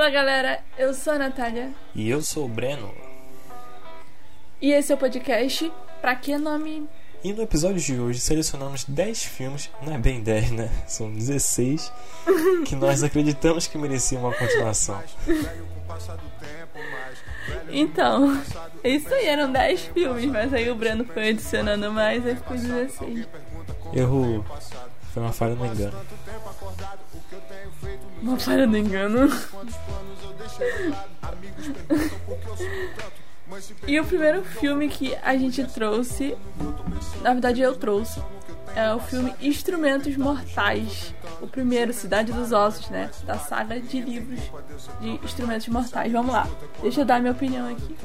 [0.00, 1.74] Fala galera, eu sou a Natália.
[1.94, 2.90] E eu sou o Breno.
[4.58, 6.88] E esse é o podcast Pra Que Nome?
[7.22, 10.70] E no episódio de hoje selecionamos 10 filmes, não é bem 10, né?
[10.86, 11.92] São 16
[12.64, 14.98] que nós acreditamos que mereciam uma continuação.
[17.68, 18.42] Então,
[18.82, 23.28] isso aí, eram 10 filmes, mas aí o Breno foi adicionando mais e ficou 16.
[23.92, 24.46] Erro.
[25.12, 25.98] Foi uma falha no engano.
[28.22, 29.28] Uma falha no engano.
[33.86, 36.36] E o primeiro filme que a gente trouxe,
[37.22, 38.22] na verdade eu trouxe,
[38.76, 41.14] é o filme Instrumentos Mortais.
[41.40, 43.10] O primeiro, Cidade dos Ossos, né?
[43.24, 44.40] Da saga de livros
[45.00, 46.12] de Instrumentos Mortais.
[46.12, 46.48] Vamos lá,
[46.80, 47.96] deixa eu dar minha opinião aqui.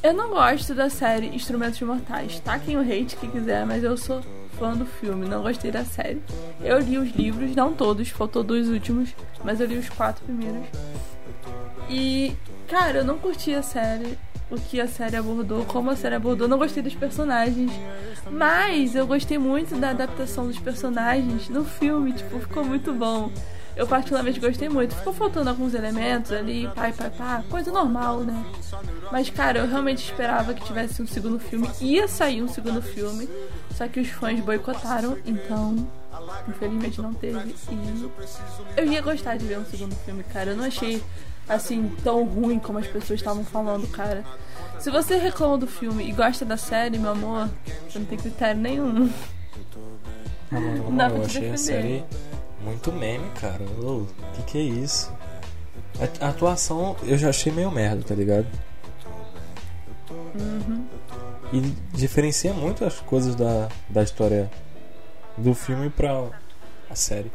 [0.00, 2.38] Eu não gosto da série Instrumentos Mortais.
[2.40, 4.22] Taquem o hate que quiser, mas eu sou
[4.58, 6.22] fã do filme, não gostei da série.
[6.60, 10.66] Eu li os livros, não todos, faltou dois últimos, mas eu li os quatro primeiros.
[11.88, 12.36] E,
[12.68, 14.18] cara, eu não curti a série,
[14.50, 17.72] o que a série abordou, como a série abordou, não gostei dos personagens.
[18.30, 23.30] Mas eu gostei muito da adaptação dos personagens no filme, tipo, ficou muito bom.
[23.74, 24.94] Eu particularmente gostei muito.
[24.94, 28.44] Ficou faltando alguns elementos ali, pai, pai, pá, coisa normal, né?
[29.10, 31.68] Mas, cara, eu realmente esperava que tivesse um segundo filme.
[31.80, 33.28] Ia sair um segundo filme,
[33.74, 35.86] só que os fãs boicotaram, então
[36.48, 37.54] infelizmente não teve.
[37.70, 40.50] E eu ia gostar de ver um segundo filme, cara.
[40.50, 41.02] Eu não achei
[41.48, 44.24] assim tão ruim como as pessoas estavam falando, cara.
[44.78, 47.48] Se você reclama do filme e gosta da série, meu amor,
[47.88, 49.10] você não tem critério nenhum.
[50.50, 51.54] Não, não, não, não eu achei defender.
[51.54, 52.04] a série
[52.64, 53.62] muito meme, cara.
[53.64, 55.12] O que, que é isso?
[56.20, 58.46] A, atuação eu já achei meio merda, tá ligado?
[60.10, 60.86] Uhum.
[61.52, 61.60] E
[61.94, 64.50] diferencia muito as coisas da, da história
[65.36, 66.30] do filme pra
[66.88, 67.30] a série.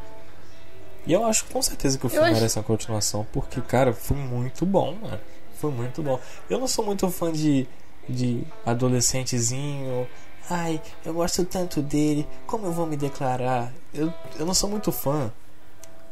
[1.06, 4.66] E eu acho com certeza que o filme merece uma continuação, porque, cara, foi muito
[4.66, 5.20] bom, mano.
[5.56, 6.20] Foi muito bom.
[6.50, 7.68] Eu não sou muito fã de,
[8.08, 10.08] de adolescentezinho
[10.50, 13.72] Ai, eu gosto tanto dele, como eu vou me declarar?
[13.94, 15.31] Eu, eu não sou muito fã.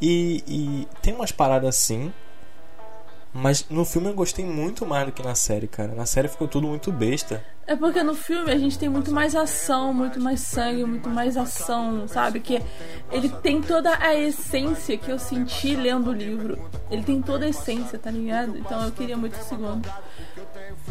[0.02, 2.14] E, e tem umas paradas assim.
[3.34, 5.94] Mas no filme eu gostei muito mais do que na série, cara.
[5.94, 7.44] Na série ficou tudo muito besta.
[7.68, 11.36] É porque no filme a gente tem muito mais ação, muito mais sangue, muito mais
[11.36, 12.40] ação, sabe?
[12.40, 12.62] Que
[13.12, 16.60] ele tem toda a essência que eu senti lendo o livro.
[16.92, 18.56] Ele tem toda a essência, tá ligado?
[18.56, 19.90] Então eu queria muito o segundo.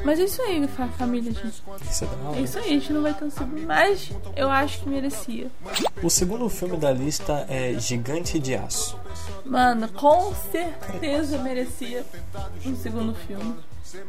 [0.04, 0.66] Mas é isso aí,
[0.98, 1.62] família, gente.
[1.88, 4.80] Isso é, é isso aí, a gente não vai ter um segundo, mas eu acho
[4.80, 5.50] que merecia.
[6.02, 8.98] O segundo filme da lista é Gigante de Aço.
[9.44, 12.04] Mano, com certeza merecia
[12.66, 13.54] um segundo filme.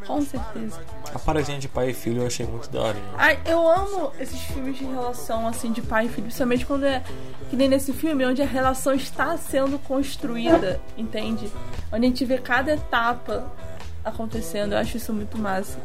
[0.05, 0.79] Com certeza.
[1.13, 2.97] A paradinha de pai e filho eu achei muito da hora.
[3.17, 7.03] Ai, eu amo esses filmes de relação assim de pai e filho, principalmente quando é
[7.49, 11.51] que nem nesse filme onde a relação está sendo construída, entende?
[11.91, 13.51] Onde a gente vê cada etapa
[14.03, 14.73] acontecendo.
[14.73, 15.79] Eu acho isso muito massa.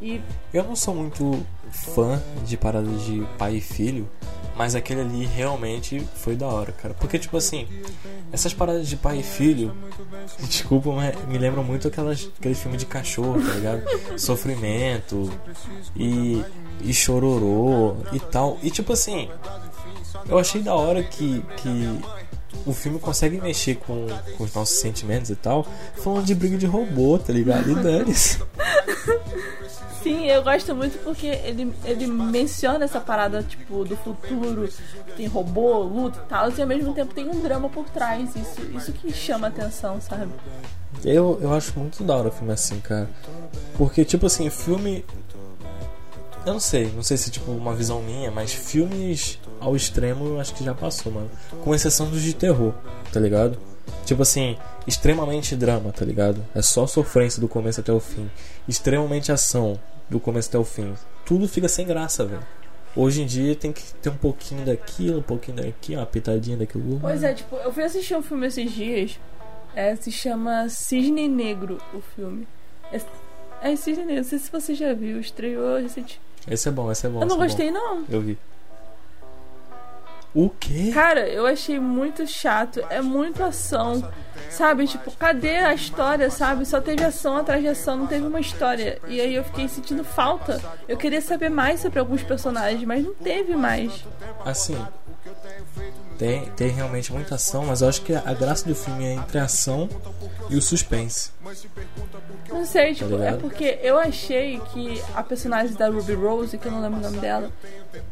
[0.00, 0.20] E
[0.52, 4.08] eu não sou muito fã de paradas de pai e filho,
[4.56, 6.94] mas aquele ali realmente foi da hora, cara.
[6.94, 7.66] Porque, tipo assim,
[8.32, 9.74] essas paradas de pai e filho,
[10.40, 13.82] desculpa, mas me lembram muito aquelas, aquele filme de cachorro, tá ligado?
[14.16, 15.30] Sofrimento
[15.96, 16.42] e,
[16.82, 18.58] e chororô e tal.
[18.62, 19.28] E, tipo assim,
[20.28, 22.00] eu achei da hora que, que
[22.64, 26.66] o filme consegue mexer com, com os nossos sentimentos e tal, falando de briga de
[26.66, 27.70] robô, tá ligado?
[27.70, 28.38] E dane-se.
[30.02, 34.68] Sim, eu gosto muito porque ele, ele menciona essa parada, tipo, do futuro,
[35.16, 38.36] tem robô, luta e tal, e ao mesmo tempo tem um drama por trás.
[38.36, 40.30] Isso, isso que chama atenção, sabe?
[41.02, 43.08] Eu, eu acho muito da hora o filme assim, cara.
[43.78, 45.04] Porque, tipo assim, filme.
[46.44, 50.40] Eu não sei, não sei se tipo uma visão minha, mas filmes ao extremo eu
[50.40, 51.30] acho que já passou, mano.
[51.62, 52.74] Com exceção dos de terror,
[53.10, 53.58] tá ligado?
[54.04, 56.44] Tipo assim, extremamente drama, tá ligado?
[56.54, 58.30] É só sofrência do começo até o fim.
[58.68, 59.78] Extremamente ação
[60.08, 60.94] do começo até o fim.
[61.24, 62.42] Tudo fica sem graça, velho.
[62.96, 66.98] Hoje em dia tem que ter um pouquinho daquilo, um pouquinho daqui, uma pitadinha daquilo.
[67.00, 69.18] Pois é, tipo, eu fui assistir um filme esses dias.
[69.74, 72.46] É, se chama Cisne Negro, o filme.
[72.92, 73.00] É,
[73.62, 76.20] é Cisne Negro, não sei se você já viu, estreou recente.
[76.48, 77.20] Esse é bom, esse é bom.
[77.20, 78.04] Eu não é gostei, é não.
[78.08, 78.38] Eu vi.
[80.34, 80.90] O quê?
[80.92, 82.84] Cara, eu achei muito chato.
[82.90, 84.10] É muito ação.
[84.50, 84.86] Sabe?
[84.86, 86.66] Tipo, cadê a história, sabe?
[86.66, 89.00] Só teve ação atrás de ação, não teve uma história.
[89.06, 90.60] E aí eu fiquei sentindo falta.
[90.88, 94.04] Eu queria saber mais sobre alguns personagens, mas não teve mais.
[94.44, 94.76] Assim.
[96.18, 99.38] Tem, tem realmente muita ação, mas eu acho que a graça do filme é entre
[99.38, 99.88] a ação
[100.48, 101.30] e o suspense.
[102.48, 106.56] Não sei, tá tipo, tá é porque eu achei que a personagem da Ruby Rose,
[106.56, 107.50] que eu não lembro o nome dela,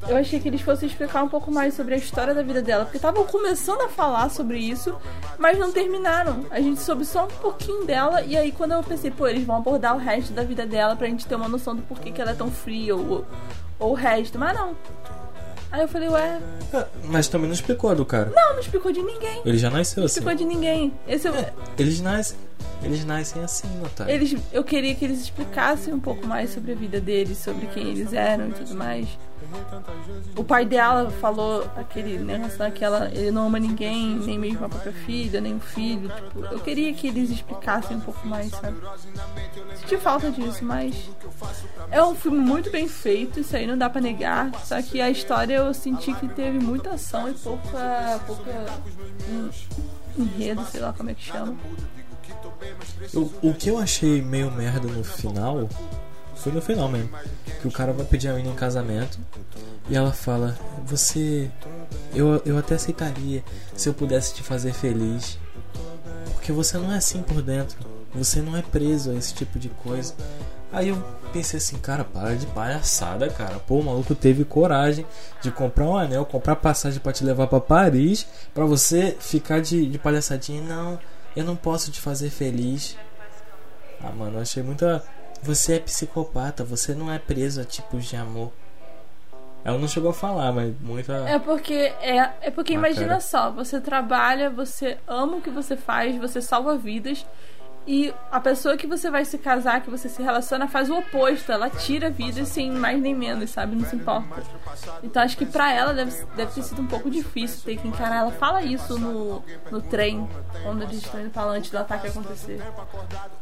[0.08, 2.84] eu achei que eles fossem explicar um pouco mais sobre a história da vida dela,
[2.84, 4.96] porque estavam começando a falar sobre isso,
[5.38, 6.44] mas não terminaram.
[6.50, 9.56] A gente soube só um pouquinho dela, e aí quando eu pensei, pô, eles vão
[9.56, 12.32] abordar o resto da vida dela pra gente ter uma noção do porquê que ela
[12.32, 13.25] é tão fria ou,
[13.78, 14.75] ou o resto, mas não.
[15.72, 16.38] Aí eu falei, ué.
[16.74, 18.30] Ah, mas também não explicou a do cara.
[18.34, 19.40] Não, não explicou de ninguém.
[19.44, 20.20] Ele já nasceu não assim.
[20.20, 20.92] Não explicou de ninguém.
[21.08, 22.36] Esse é, eles nascem.
[22.82, 24.12] Eles nascem assim, Natália.
[24.12, 27.88] Eles, eu queria que eles explicassem um pouco mais sobre a vida deles, sobre quem
[27.88, 29.08] eles eram e tudo mais.
[30.36, 34.68] O pai dela falou aquele né, que ela, ele não ama ninguém, nem mesmo a
[34.68, 36.08] própria filha, nem o filho.
[36.08, 38.76] Tipo, eu queria que eles explicassem um pouco mais, sabe?
[39.76, 41.10] Senti falta disso, mas.
[41.90, 44.50] É um filme muito bem feito, isso aí não dá pra negar.
[44.64, 48.20] Só que a história eu senti que teve muita ação e pouca.
[48.26, 48.66] pouca.
[50.18, 51.56] enredo, sei lá como é que chama.
[53.14, 55.68] O, o que eu achei meio merda no final
[56.42, 57.10] foi no final mesmo.
[57.60, 59.18] Que o cara vai pedir a menina em casamento
[59.88, 61.50] e ela fala: Você.
[62.14, 63.42] Eu, eu até aceitaria
[63.76, 65.38] se eu pudesse te fazer feliz.
[66.34, 67.78] Porque você não é assim por dentro.
[68.14, 70.14] Você não é preso a esse tipo de coisa.
[70.72, 71.02] Aí eu
[71.32, 73.58] pensei assim, cara, para de palhaçada, cara.
[73.58, 75.06] Pô, o maluco teve coragem
[75.40, 79.86] de comprar um anel, comprar passagem para te levar para Paris, para você ficar de,
[79.86, 80.62] de palhaçadinha.
[80.62, 80.98] Não,
[81.36, 82.96] eu não posso te fazer feliz.
[84.02, 85.04] Ah, mano, achei muita
[85.42, 88.52] você é psicopata, você não é preso a tipos de amor.
[89.64, 91.12] Ela não chegou a falar, mas muita.
[91.28, 96.16] É porque é, é porque imagina só, você trabalha, você ama o que você faz,
[96.16, 97.24] você salva vidas
[97.87, 101.50] e a pessoa que você vai se casar, que você se relaciona, faz o oposto.
[101.50, 103.75] Ela tira a vida sem mais nem menos, sabe?
[103.75, 104.43] Não se importa.
[105.02, 108.20] Então acho que pra ela deve, deve ter sido um pouco difícil ter que encarar.
[108.20, 110.29] Ela fala isso no, no trem,
[110.62, 112.62] quando eles estão indo pra lá antes do ataque acontecer.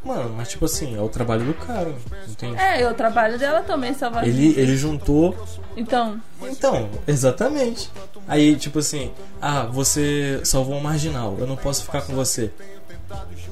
[0.03, 1.95] Mano, mas tipo assim, é o trabalho do cara.
[2.27, 2.59] Entende?
[2.59, 4.57] É, é o trabalho dela também salvar ele, vidas.
[4.57, 5.37] Ele juntou.
[5.77, 6.21] Então.
[6.43, 7.91] Então, exatamente.
[8.27, 12.51] Aí, tipo assim, ah, você salvou um marginal, eu não posso ficar com você.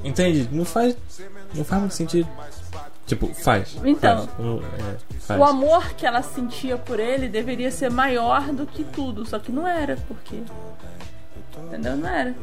[0.03, 0.49] Entende?
[0.51, 0.95] Não faz.
[1.53, 2.27] Não faz muito sentido.
[3.05, 3.75] Tipo, faz.
[3.83, 5.39] Então, faz, o, é, faz.
[5.39, 9.25] o amor que ela sentia por ele deveria ser maior do que tudo.
[9.25, 10.41] Só que não era, porque.
[11.65, 11.97] Entendeu?
[11.97, 12.35] Não era.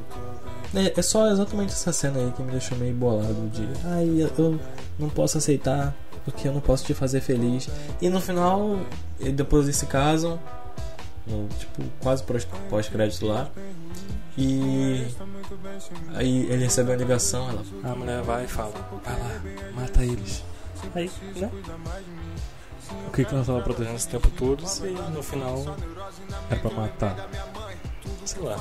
[0.74, 3.66] É, é só exatamente essa cena aí que me deixou meio bolado de.
[3.84, 4.60] Ai, eu
[4.98, 5.94] não posso aceitar
[6.26, 7.68] porque eu não posso te fazer feliz.
[8.02, 8.80] E no final,
[9.32, 10.40] depois desse caso,
[11.24, 12.24] no, tipo, quase
[12.68, 13.48] pós-crédito lá,
[14.36, 15.06] e
[16.14, 18.72] aí ele recebe uma ligação, ela, a mulher vai e fala,
[19.02, 19.40] vai lá,
[19.74, 20.44] mata eles.
[20.94, 21.50] Aí, né?
[23.08, 25.76] O que, que ela estava protegendo esse tempo todo se no final
[26.50, 27.28] é pra matar?
[28.24, 28.56] Sei lá.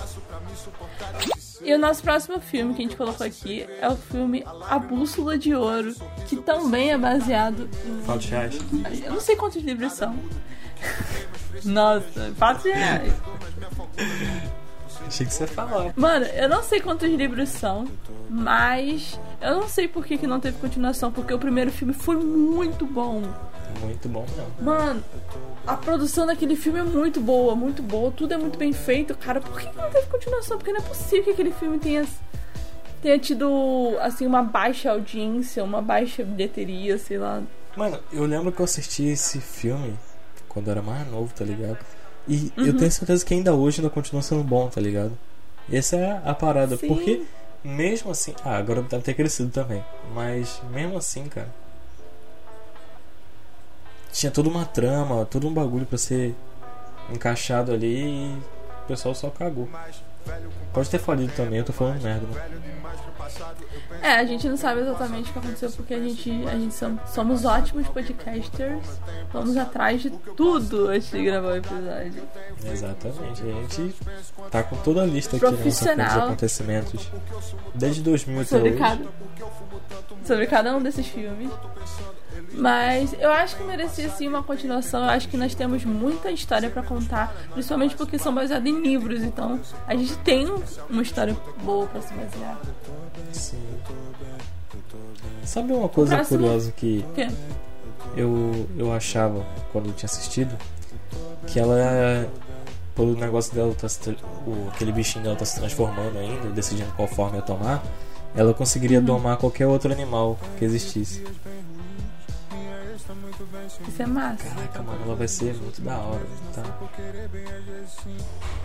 [1.61, 5.37] E o nosso próximo filme que a gente colocou aqui é o filme A Bússola
[5.37, 5.93] de Ouro,
[6.27, 8.01] que também é baseado em.
[8.03, 8.59] Fatos reais?
[9.03, 10.15] Eu não sei quantos livros são.
[11.63, 13.13] Nossa, fatos reais.
[15.07, 15.93] Achei que você falava.
[15.95, 17.87] Mano, eu não sei quantos livros são,
[18.29, 22.15] mas eu não sei por que, que não teve continuação, porque o primeiro filme foi
[22.15, 23.21] muito bom.
[23.81, 24.65] Muito bom, não.
[24.65, 25.03] Mano,
[25.67, 29.41] a produção daquele filme é muito boa, muito boa, tudo é muito bem feito, cara.
[29.41, 30.57] Por que, que não teve continuação?
[30.57, 32.05] Porque não é possível que aquele filme tenha,
[33.01, 37.41] tenha tido, assim, uma baixa audiência, uma baixa bilheteria, sei lá.
[37.75, 39.97] Mano, eu lembro que eu assisti esse filme
[40.47, 41.77] quando eu era mais novo, tá ligado?
[42.27, 42.65] E uhum.
[42.65, 45.17] eu tenho certeza que ainda hoje ainda continua sendo bom, tá ligado?
[45.71, 46.77] Essa é a parada.
[46.77, 46.87] Sim.
[46.87, 47.23] Porque
[47.63, 48.33] mesmo assim.
[48.43, 49.83] Ah, agora deve ter crescido também.
[50.13, 51.49] Mas mesmo assim, cara.
[54.11, 56.33] Tinha toda uma trama, todo um bagulho para ser
[57.09, 58.37] encaixado ali e
[58.83, 59.67] o pessoal só cagou.
[60.73, 62.45] Pode ter falido também, eu tô falando merda, né?
[64.01, 67.09] É, a gente não sabe exatamente o que aconteceu porque a gente, a gente somos,
[67.09, 68.85] somos ótimos podcasters.
[69.33, 72.23] Vamos atrás de tudo antes de gravar o episódio.
[72.63, 73.95] Exatamente, a gente
[74.51, 77.11] tá com toda a lista aqui na nossa de acontecimentos
[77.73, 79.05] desde 2000 sobre cada,
[80.23, 81.49] sobre cada um desses filmes.
[82.53, 85.03] Mas eu acho que merecia sim uma continuação.
[85.03, 89.21] Eu acho que nós temos muita história para contar, principalmente porque são baseados em livros.
[89.23, 90.47] Então a gente tem
[90.89, 92.59] uma história boa para se basear.
[93.31, 93.61] Sim.
[95.43, 96.39] Sabe uma coisa próximo...
[96.39, 97.05] curiosa que
[98.15, 100.55] eu, eu achava quando eu tinha assistido?
[101.47, 102.27] Que ela
[102.95, 104.09] pelo negócio dela tá se,
[104.47, 107.83] o, aquele bichinho dela tá se transformando ainda, decidindo qual forma ia tomar,
[108.35, 109.05] ela conseguiria uhum.
[109.05, 111.23] domar qualquer outro animal que existisse.
[113.87, 114.43] Isso é massa.
[114.49, 116.25] Caraca, mano, ela vai ser muito da hora.
[116.53, 116.63] Tá?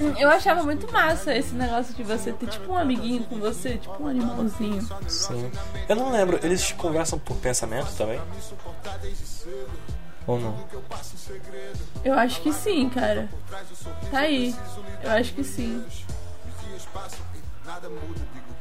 [0.01, 3.77] Hum, Eu achava muito massa esse negócio de você ter tipo um amiguinho com você,
[3.77, 4.81] tipo um animalzinho.
[5.09, 5.51] Sim.
[5.89, 8.21] Eu não lembro, eles conversam por pensamento também?
[10.27, 10.57] Ou não?
[12.05, 13.29] Eu acho que sim, cara.
[14.11, 14.55] Tá aí.
[15.03, 15.85] Eu acho que sim.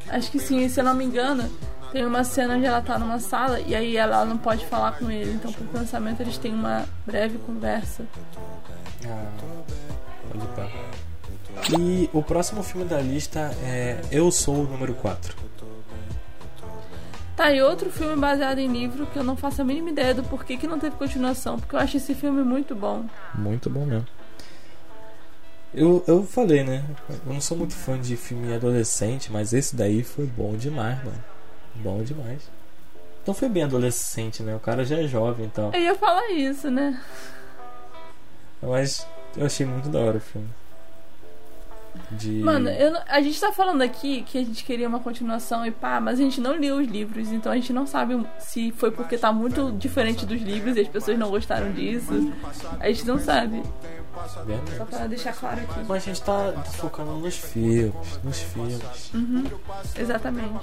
[0.10, 1.50] Acho que sim, se eu não me engano,
[1.92, 5.10] tem uma cena onde ela tá numa sala e aí ela não pode falar com
[5.10, 5.32] ele.
[5.32, 8.04] Então, por pensamento, eles têm uma breve conversa.
[9.06, 9.26] Ah,
[10.32, 10.68] pode pá.
[11.78, 15.50] E o próximo filme da lista é Eu Sou o Número 4.
[17.36, 20.24] Tá, e outro filme baseado em livro que eu não faço a mínima ideia do
[20.24, 23.06] porquê que não teve continuação, porque eu acho esse filme muito bom.
[23.34, 24.06] Muito bom mesmo.
[25.74, 26.84] Eu, eu falei, né?
[27.10, 31.24] Eu não sou muito fã de filme adolescente, mas esse daí foi bom demais, mano.
[31.76, 32.50] Bom demais.
[33.22, 34.56] Então foi bem adolescente, né?
[34.56, 35.72] O cara já é jovem então.
[35.74, 37.00] Eu ia falar isso, né?
[38.62, 39.06] Mas
[39.38, 40.48] eu achei muito da hora o filme.
[42.12, 42.32] De...
[42.40, 46.00] Mano, não- a gente tá falando aqui que a gente queria uma continuação e pá,
[46.00, 49.18] mas a gente não leu os livros, então a gente não sabe se foi porque
[49.18, 52.32] tá muito diferente dos livros e as pessoas não gostaram disso.
[52.80, 53.62] A gente não sabe.
[54.46, 54.78] Verdade.
[54.78, 55.80] Só pra deixar claro aqui.
[55.88, 58.80] Mas a gente tá focando nos filmes, nos filmes.
[59.98, 60.60] Exatamente.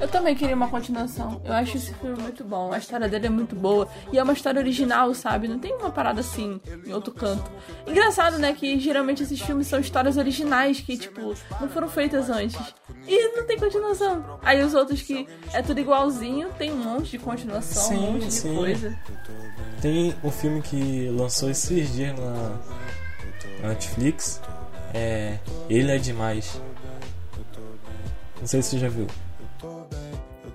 [0.00, 1.40] Eu também queria uma continuação.
[1.44, 2.72] Eu acho esse filme muito bom.
[2.72, 3.88] A história dele é muito boa.
[4.12, 5.48] E é uma história original, sabe?
[5.48, 7.50] Não tem uma parada assim em outro canto.
[7.86, 8.52] Engraçado, né?
[8.52, 12.58] Que geralmente esses filmes são histórias originais que, tipo, não foram feitas antes.
[13.06, 14.38] E não tem continuação.
[14.42, 18.26] Aí os outros que é tudo igualzinho, tem um monte de continuação, Sim, um monte
[18.26, 18.54] de sim.
[18.54, 18.98] coisa.
[19.80, 22.58] Tem um filme que lançou esses dias na
[23.62, 24.40] na Netflix.
[24.92, 25.38] É.
[25.68, 26.60] Ele é demais.
[28.40, 29.06] Não sei se você já viu.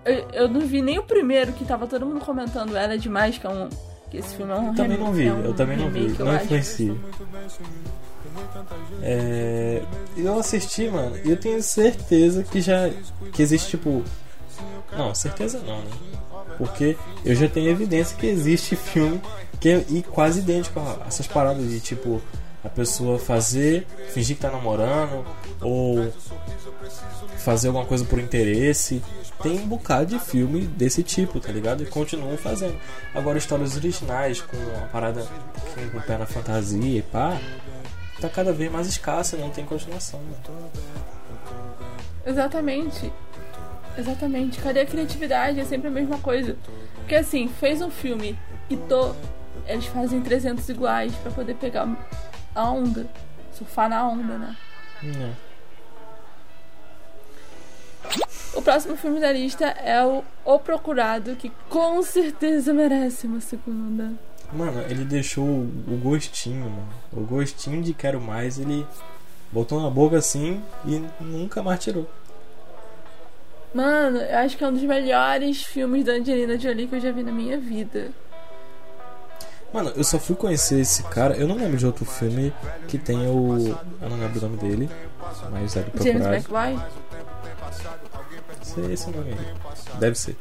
[0.04, 2.76] Eu, eu não vi nem o primeiro que tava todo mundo comentando.
[2.76, 3.70] Ela é demais, que é um.
[4.10, 6.08] Que esse filme é um Eu também não vi, é um eu também não vi.
[6.20, 6.96] Não influencia.
[9.02, 9.82] É,
[10.18, 12.90] eu assisti, mano, e eu tenho certeza que já.
[13.32, 14.04] que existe tipo.
[14.96, 15.92] Não, certeza não, né?
[16.58, 19.22] Porque eu já tenho evidência que existe filme
[19.60, 22.22] que é quase idêntico a essas paradas de tipo
[22.64, 25.24] a pessoa fazer, fingir que tá namorando,
[25.62, 26.12] ou
[27.38, 29.04] fazer alguma coisa por interesse.
[29.42, 31.84] Tem um bocado de filme desse tipo, tá ligado?
[31.84, 32.76] E continuam fazendo.
[33.14, 35.22] Agora, histórias originais, com uma parada
[35.78, 37.40] um com o pé na fantasia e pá,
[38.20, 40.20] tá cada vez mais escassa não tem continuação.
[40.20, 40.36] Né?
[42.26, 43.12] Exatamente.
[43.98, 44.60] Exatamente.
[44.60, 45.60] Cadê a criatividade?
[45.60, 46.58] É sempre a mesma coisa.
[46.96, 48.38] Porque assim, fez um filme
[48.70, 49.14] e tô.
[49.68, 51.88] Eles fazem 300 iguais pra poder pegar
[52.54, 53.08] a onda.
[53.54, 54.56] Surfar na onda, né?
[55.04, 55.46] É.
[58.54, 64.14] O próximo filme da lista é o O Procurado, que com certeza merece uma segunda.
[64.54, 66.88] Mano, ele deixou o gostinho, mano.
[67.12, 68.86] O gostinho de quero mais, ele
[69.52, 72.10] botou na boca assim e nunca mais tirou.
[73.76, 77.12] Mano, eu acho que é um dos melhores filmes da Angelina Jolie que eu já
[77.12, 78.10] vi na minha vida.
[79.74, 81.36] Mano, eu só fui conhecer esse cara.
[81.36, 82.54] Eu não lembro de outro filme
[82.88, 83.68] que tenha o.
[84.02, 84.90] Eu não lembro o nome dele,
[85.52, 86.36] mas é do James Procurado.
[86.36, 86.80] McVoy?
[88.62, 90.00] Sei esse nome aí.
[90.00, 90.38] Deve ser.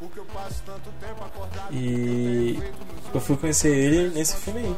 [1.71, 2.57] E
[3.13, 4.75] eu fui conhecer ele nesse filme aí.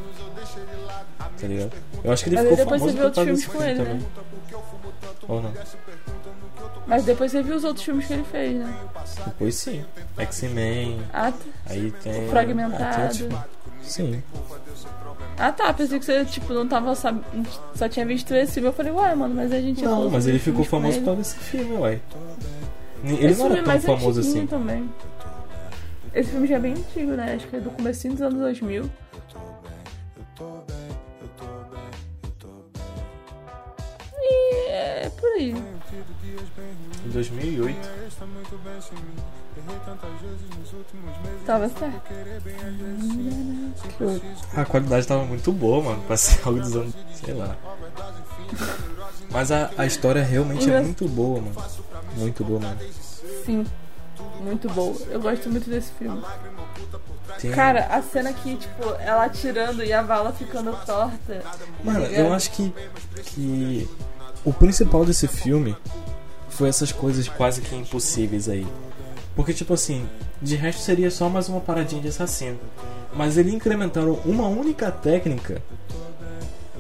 [1.40, 1.74] Tá ligado?
[2.04, 3.86] Eu acho que ele ficou famoso por causa desse filme ele, né?
[3.86, 4.08] também.
[5.28, 5.54] Ou não?
[6.88, 8.74] Mas depois você viu os outros filmes que ele fez, né?
[9.26, 9.84] Depois sim.
[10.18, 11.00] X-Men.
[11.14, 11.46] Ah, tá.
[11.66, 12.30] Aí tem.
[12.30, 12.84] Fragmentado.
[12.84, 13.40] Ah, tem outros filmes.
[13.84, 14.24] Sim.
[15.38, 17.22] Ah tá, pensei que você tipo, não tava sab...
[17.76, 18.70] só tinha visto esse filme.
[18.70, 21.76] Eu falei, ué, mano, mas a gente Não, mas ele ficou famoso por desse filme,
[21.78, 22.00] ué.
[23.04, 24.48] Ele Esse não era é tão famoso assim.
[24.48, 24.90] também.
[26.14, 27.36] Esse filme já é bem antigo, né?
[27.36, 28.90] Acho que é do comecinho dos anos 2000.
[34.20, 35.56] E é por aí.
[37.06, 37.78] Em 2008.
[41.46, 42.02] Tava certo.
[44.56, 46.02] A qualidade tava muito boa, mano.
[46.04, 46.94] Pra ser algo dos anos.
[47.14, 47.56] Sei lá.
[49.32, 51.56] Mas a, a história realmente é muito boa, mano.
[52.16, 52.78] Muito boa, mano.
[53.46, 53.66] Sim.
[54.42, 54.96] Muito boa.
[55.10, 56.22] Eu gosto muito desse filme.
[57.42, 61.44] Tem- Cara, a cena que, tipo, ela atirando e a bala ficando torta.
[61.84, 62.74] Mano, tá eu acho que,
[63.26, 63.88] que
[64.46, 65.76] o principal desse filme
[66.58, 68.66] foi essas coisas quase que impossíveis aí.
[69.36, 70.10] Porque, tipo assim,
[70.42, 72.60] de resto seria só mais uma paradinha de assassino.
[73.14, 75.62] Mas eles incrementaram uma única técnica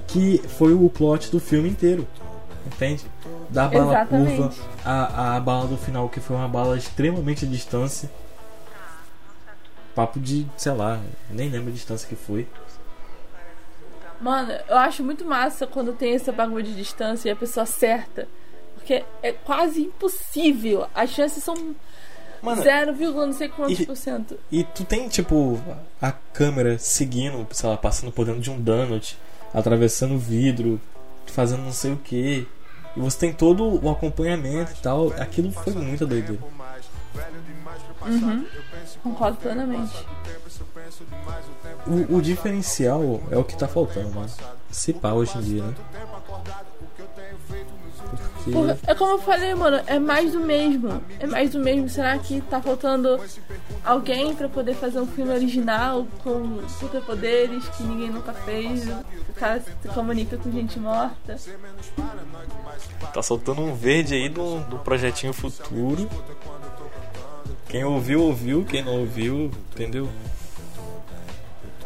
[0.07, 2.07] que foi o plot do filme inteiro.
[2.65, 3.05] Entende?
[3.49, 4.35] Da bala Exatamente.
[4.35, 4.53] curva,
[4.83, 8.09] a, a bala do final, que foi uma bala extremamente à distância.
[9.93, 12.47] papo de, sei lá, nem lembro a distância que foi.
[14.19, 18.27] Mano, eu acho muito massa quando tem essa bagulho de distância e a pessoa acerta.
[18.87, 20.87] Porque é quase impossível.
[20.95, 21.75] As chances são
[22.41, 24.39] Mano, 0, não sei quantos e, por cento.
[24.49, 25.59] E tu tem, tipo,
[26.01, 29.17] a câmera seguindo, sei lá, passando por dentro de um donut,
[29.53, 30.79] atravessando o vidro,
[31.25, 32.47] fazendo não sei o que.
[32.95, 35.11] E você tem todo o acompanhamento e tal.
[35.19, 36.41] Aquilo foi muito doideira.
[38.05, 38.45] Uhum.
[39.03, 40.07] Concordo plenamente.
[41.85, 44.29] O, o, diferencial é o que tá faltando, mano.
[44.71, 45.75] Se pá hoje em dia, né?
[48.51, 48.91] Porque...
[48.91, 51.01] É como eu falei, mano, é mais do mesmo.
[51.19, 51.89] É mais do mesmo.
[51.89, 53.19] Será que tá faltando
[53.83, 58.87] alguém para poder fazer um filme original com superpoderes que ninguém nunca fez?
[58.87, 61.37] O cara se comunica com gente morta.
[63.13, 66.09] Tá soltando um verde aí do, do projetinho futuro.
[67.69, 68.65] Quem ouviu, ouviu.
[68.65, 70.09] Quem não ouviu, entendeu?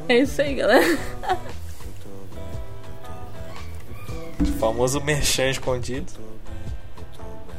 [0.07, 0.97] É isso aí, galera.
[4.39, 6.30] O famoso merchan escondido.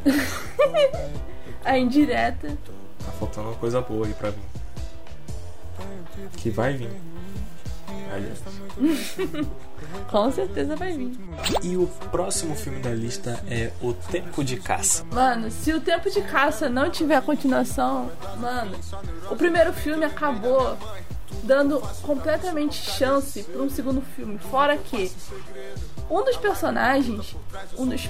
[1.65, 2.57] A indireta.
[3.05, 4.43] Tá faltando uma coisa boa aí pra mim.
[6.37, 6.91] Que vai vir.
[10.11, 11.13] Com certeza vai vir.
[11.63, 15.05] E o próximo filme da lista é O Tempo de Caça.
[15.13, 18.77] Mano, se o Tempo de Caça não tiver continuação, mano,
[19.31, 20.77] o primeiro filme acabou
[21.43, 24.39] dando completamente chance para um segundo filme.
[24.39, 25.11] Fora que
[26.11, 27.35] um dos personagens,
[27.79, 28.09] um dos,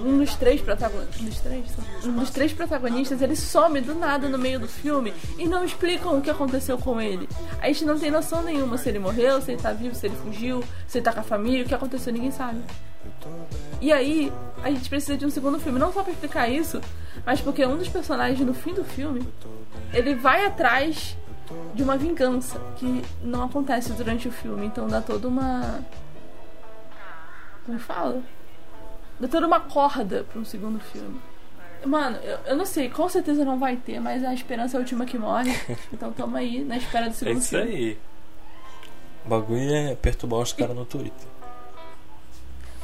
[0.00, 1.64] um dos três protagonistas, um dos três,
[2.04, 6.18] um dos três protagonistas, ele some do nada no meio do filme e não explicam
[6.18, 7.28] o que aconteceu com ele.
[7.60, 10.16] A gente não tem noção nenhuma se ele morreu, se ele tá vivo, se ele
[10.16, 12.60] fugiu, se ele tá com a família, o que aconteceu, ninguém sabe.
[13.80, 16.80] E aí, a gente precisa de um segundo filme, não só para explicar isso,
[17.26, 19.26] mas porque um dos personagens no fim do filme,
[19.92, 21.16] ele vai atrás
[21.74, 25.80] de uma vingança que não acontece durante o filme, então dá toda uma
[27.64, 28.22] como fala?
[29.20, 31.20] Dá toda uma corda para um segundo filme.
[31.84, 34.80] Mano, eu, eu, não sei, com certeza não vai ter, mas a esperança é a
[34.80, 35.52] última que morre.
[35.92, 37.70] Então tamo aí na espera do segundo é isso filme.
[37.70, 37.98] aí.
[39.24, 41.32] O bagulho é perturbar os caras no Twitter.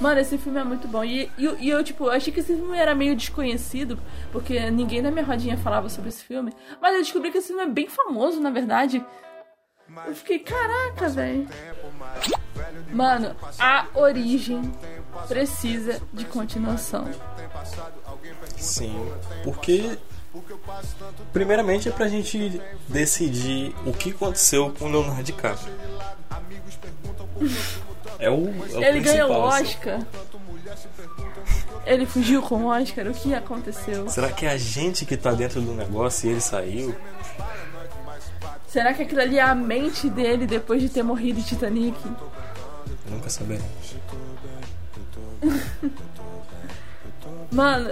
[0.00, 1.02] Mano, esse filme é muito bom.
[1.02, 3.98] E, e, e, eu, tipo, achei que esse filme era meio desconhecido,
[4.30, 6.52] porque ninguém na minha rodinha falava sobre esse filme.
[6.80, 9.04] Mas eu descobri que esse filme é bem famoso, na verdade.
[10.06, 11.48] Eu fiquei, caraca, velho.
[12.92, 14.72] Mano, a origem
[15.26, 17.08] precisa de continuação.
[18.56, 19.10] Sim,
[19.44, 19.98] porque
[21.32, 25.72] primeiramente é pra gente decidir o que aconteceu com o Leonardo DiCaprio.
[28.18, 29.64] É o, é o Ele ganhou o assim.
[29.64, 30.06] Oscar.
[31.86, 33.06] Ele fugiu com o Oscar.
[33.06, 34.08] O que aconteceu?
[34.10, 36.94] Será que é a gente que tá dentro do negócio e ele saiu?
[38.68, 41.98] Será que aquilo ali é a mente dele depois de ter morrido em Titanic?
[43.08, 43.96] Nunca saberemos.
[47.50, 47.90] Mano,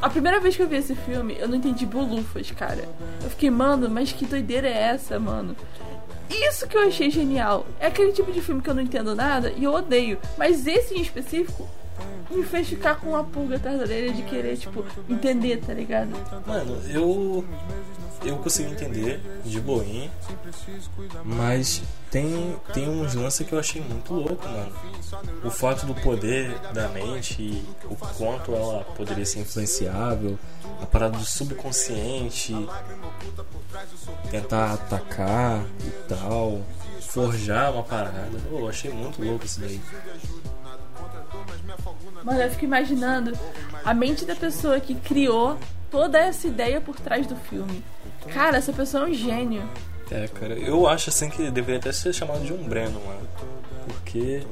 [0.00, 2.88] a primeira vez que eu vi esse filme, eu não entendi bolufas, cara.
[3.22, 5.54] Eu fiquei, mano, mas que doideira é essa, mano?
[6.28, 7.64] Isso que eu achei genial.
[7.78, 10.18] É aquele tipo de filme que eu não entendo nada e eu odeio.
[10.36, 11.68] Mas esse em específico
[12.32, 16.10] me fez ficar com uma pulga atrás da orelha de querer, tipo, entender, tá ligado?
[16.46, 17.44] Mano, eu.
[18.24, 20.08] Eu consegui entender de boinha.
[21.24, 24.72] Mas tem, tem uns lances que eu achei muito louco, mano.
[25.42, 30.38] O fato do poder da mente o quanto ela poderia ser influenciável,
[30.80, 32.54] a parada do subconsciente,
[34.30, 36.60] tentar atacar e tal,
[37.00, 38.38] forjar uma parada.
[38.50, 39.80] eu achei muito louco isso daí.
[42.24, 43.32] Mano, eu fico imaginando
[43.84, 45.58] a mente da pessoa que criou
[45.90, 47.84] toda essa ideia por trás do filme.
[48.32, 49.68] Cara, essa pessoa é um gênio.
[50.10, 53.28] É, cara, eu acho assim que deveria até ser chamado de um Breno, mano.
[53.86, 54.42] Porque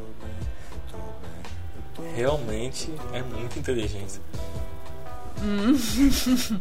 [2.14, 4.22] realmente é muita inteligência.
[5.42, 5.76] Hum.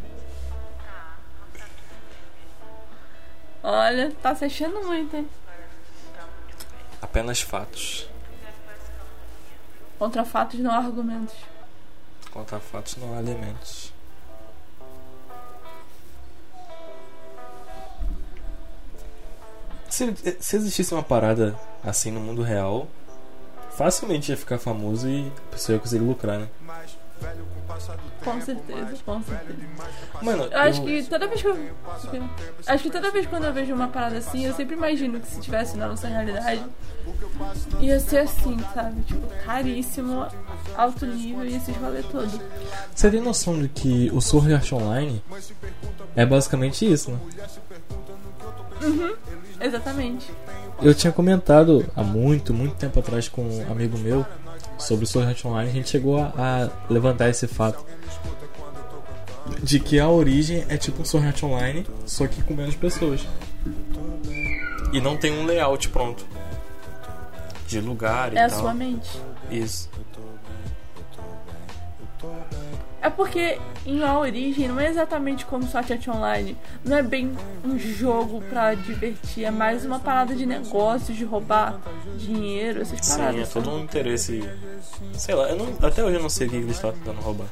[3.62, 5.28] Olha, tá se achando muito, hein?
[7.02, 8.08] Apenas fatos.
[10.00, 11.34] Contra fatos não há argumentos.
[12.30, 13.92] Contra fatos não há elementos.
[19.90, 22.88] Se, se existisse uma parada assim no mundo real,
[23.76, 26.48] facilmente ia ficar famoso e a pessoa ia conseguir lucrar, né?
[28.24, 29.58] Com certeza, com certeza.
[30.22, 31.58] Mano, eu acho que toda vez que eu.
[32.66, 35.40] Acho que toda vez quando eu vejo uma parada assim, eu sempre imagino que se
[35.40, 36.62] tivesse na nossa realidade,
[37.80, 39.00] ia ser assim, sabe?
[39.02, 40.26] Tipo, caríssimo,
[40.76, 42.40] alto nível e esses rolê todo.
[42.94, 45.22] Você tem noção de que o Sword Art Online
[46.14, 47.18] é basicamente isso, né?
[48.82, 49.14] Uhum,
[49.60, 50.30] exatamente.
[50.82, 54.24] Eu tinha comentado há muito, muito tempo atrás com um amigo meu
[54.80, 55.70] sobre o Sword Art Online.
[55.70, 57.84] A gente chegou a, a levantar esse fato
[59.62, 63.26] de que a origem é tipo um Sword Art Online, só que com menos pessoas.
[64.92, 66.24] E não tem um layout pronto.
[67.66, 68.42] De lugar e é tal.
[68.42, 69.20] É a sua mente.
[69.50, 69.88] Isso.
[73.02, 76.56] É porque em A Origem não é exatamente como Sword Online.
[76.84, 77.34] Não é bem
[77.64, 79.44] um jogo pra divertir.
[79.44, 81.80] É mais uma parada de negócios, de roubar
[82.18, 83.48] dinheiro, essas Sim, paradas.
[83.48, 84.42] Sim, é todo um interesse.
[85.14, 87.46] Sei lá, eu não, até hoje eu não sei o que eles estão tentando roubar.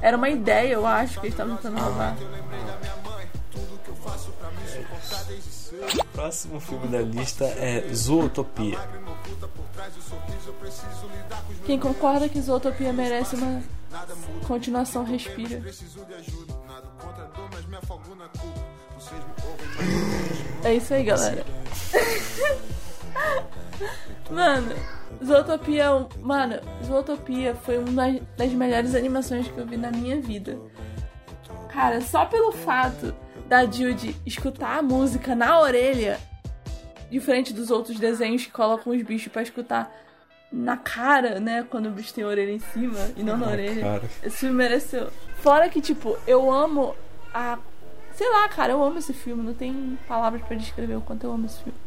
[0.00, 2.16] Era uma ideia, eu acho, que eles estavam tentando roubar.
[5.82, 8.78] O próximo filme da lista é Zootopia.
[11.64, 13.62] Quem concorda que Zootopia merece uma
[14.46, 15.62] continuação respira.
[20.64, 21.44] É isso aí, galera.
[24.30, 24.74] Mano,
[25.24, 30.58] Zootopia, mano, Zootopia foi uma das melhores animações que eu vi na minha vida.
[31.68, 33.14] Cara, só pelo fato
[33.48, 36.18] da Judy escutar a música na orelha,
[37.10, 39.92] diferente dos outros desenhos que colocam os bichos para escutar
[40.52, 41.66] na cara, né?
[41.68, 43.82] Quando o bicho tem a orelha em cima e não na, na orelha.
[43.82, 44.10] Cara.
[44.22, 45.10] Esse filme mereceu.
[45.36, 46.94] Fora que, tipo, eu amo
[47.32, 47.58] a.
[48.14, 49.42] Sei lá, cara, eu amo esse filme.
[49.42, 51.78] Não tem palavras para descrever o quanto eu amo esse filme.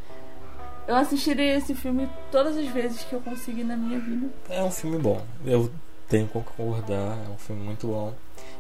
[0.88, 4.28] Eu assistirei esse filme todas as vezes que eu conseguir na minha vida.
[4.50, 5.24] É um filme bom.
[5.46, 5.72] Eu
[6.08, 7.18] tenho que concordar.
[7.26, 8.14] É um filme muito bom.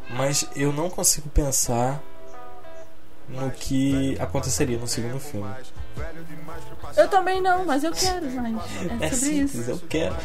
[0.09, 2.01] Mas eu não consigo pensar
[3.27, 5.53] no que aconteceria no segundo filme.
[6.97, 8.55] Eu também não, mas eu quero mais.
[8.55, 9.71] É, é sobre simples, isso.
[9.71, 10.15] Eu quero.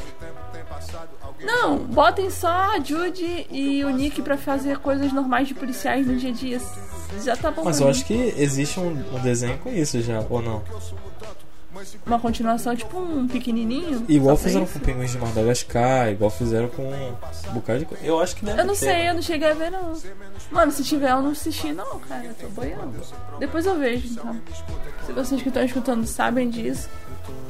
[1.42, 6.16] Não, botem só a Judy e o Nick pra fazer coisas normais de policiais no
[6.16, 6.60] dia a dia.
[7.22, 7.64] Já tá bom.
[7.64, 10.62] Mas eu acho que existe um, um desenho com isso já, ou não?
[12.06, 14.04] Uma continuação, tipo um pequenininho?
[14.08, 18.04] Igual fizeram com Pinguins de Madagascar, igual fizeram com um bocado de coisa.
[18.04, 19.10] Eu acho que deve Eu não ter, sei, né?
[19.10, 19.92] eu não cheguei a ver, não.
[20.50, 22.24] Mano, se tiver, eu não assisti, não, cara.
[22.24, 22.94] Eu tô boiando.
[23.38, 24.36] Depois eu vejo, então.
[25.06, 26.88] Se vocês que estão escutando sabem disso,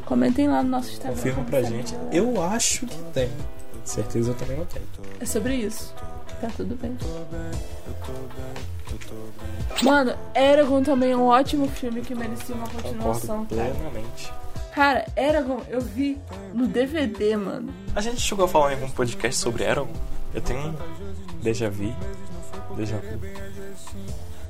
[0.04, 1.16] comentem lá no nosso Instagram.
[1.16, 1.94] Confirma pra gente.
[2.12, 3.30] Eu acho que tem.
[3.84, 4.86] Certeza eu também não tenho.
[5.20, 5.94] É sobre isso.
[6.44, 6.94] Tá tudo bem.
[9.82, 13.74] Mano, Eragon também é um ótimo filme que merecia uma continuação, Concordo cara.
[13.74, 14.32] plenamente.
[14.74, 16.18] Cara, Eragon eu vi
[16.52, 17.72] no DVD, mano.
[17.96, 19.88] A gente chegou a falar em algum podcast sobre Eragon?
[20.34, 20.74] Eu tenho um
[21.40, 21.94] déjà vu.
[22.76, 23.20] Déjà vu.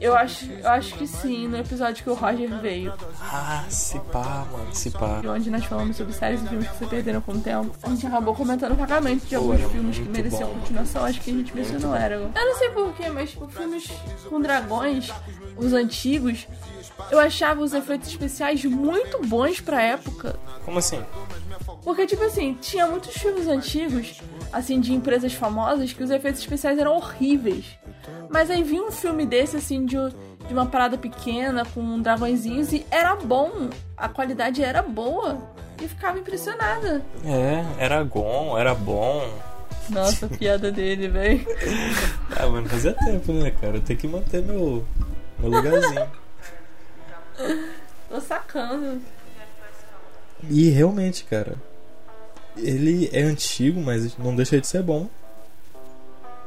[0.04, 2.92] Eu acho, eu acho que sim, no episódio que o Roger veio.
[3.22, 5.22] Ah, se pá, mano, se pá.
[5.26, 7.74] Onde nós falamos sobre séries e filmes que se perderam com o tempo.
[7.82, 10.60] A gente acabou comentando vagamente de Pô, alguns era filmes que mereciam bom.
[10.60, 11.04] continuação.
[11.06, 12.30] Acho que a gente mencionou Eragon.
[12.34, 13.88] Eu não sei porquê, mas tipo, filmes
[14.28, 15.10] com dragões,
[15.56, 16.46] os antigos,
[17.10, 20.38] eu achava os efeitos especiais muito bons pra época.
[20.66, 21.02] Como assim?
[21.82, 24.20] Porque, tipo assim, tinha muitos filmes antigos,
[24.54, 27.64] assim, de empresas famosas, que os efeitos especiais eram horríveis.
[28.30, 29.96] Mas aí vinha um filme desse, assim, de,
[30.46, 33.68] de uma parada pequena, com dragõezinhos, e era bom.
[33.96, 35.38] A qualidade era boa.
[35.82, 37.04] E ficava impressionada.
[37.24, 39.28] É, era Gon, era bom.
[39.90, 41.44] Nossa, a piada dele, velho.
[42.36, 43.76] Ah, mano, fazia tempo, né, cara?
[43.76, 44.84] Eu tenho que manter meu,
[45.38, 46.08] meu lugarzinho.
[48.08, 49.00] Tô sacando.
[50.50, 51.54] E realmente, cara,
[52.56, 55.08] ele é antigo, mas não deixa de ser bom.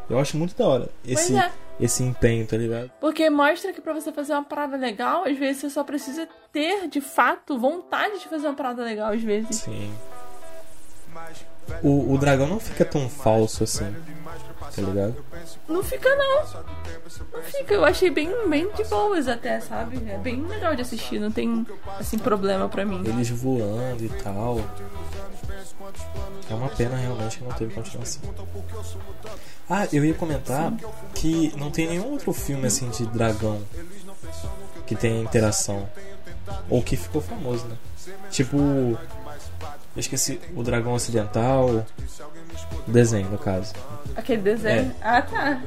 [0.10, 1.52] Eu acho muito da hora esse, é.
[1.80, 2.90] esse empenho, tá ligado?
[3.02, 6.88] Porque mostra que pra você fazer uma parada legal, às vezes você só precisa ter,
[6.88, 9.58] de fato, vontade de fazer uma parada legal, às vezes.
[9.58, 9.94] Sim.
[11.84, 13.94] O, o dragão não fica tão falso assim,
[14.76, 15.16] tá ligado?
[15.68, 16.44] Não fica, não.
[17.34, 17.74] Não fica.
[17.74, 19.98] Eu achei bem, bem de boas até, sabe?
[20.10, 21.20] É bem legal de assistir.
[21.20, 21.66] Não tem,
[22.00, 23.02] assim, problema pra mim.
[23.06, 24.60] Eles voando e tal.
[26.50, 28.22] É uma pena realmente que não teve continuação.
[29.70, 30.72] Ah, eu ia comentar
[31.14, 33.62] que não tem nenhum outro filme assim de dragão
[34.86, 35.90] que tenha interação.
[36.70, 37.78] Ou que ficou famoso, né?
[38.32, 38.58] Tipo.
[38.58, 41.86] Eu esqueci o dragão ocidental.
[42.88, 43.74] O desenho, no caso.
[44.16, 44.94] Aquele desenho.
[45.02, 45.62] Ah, tá.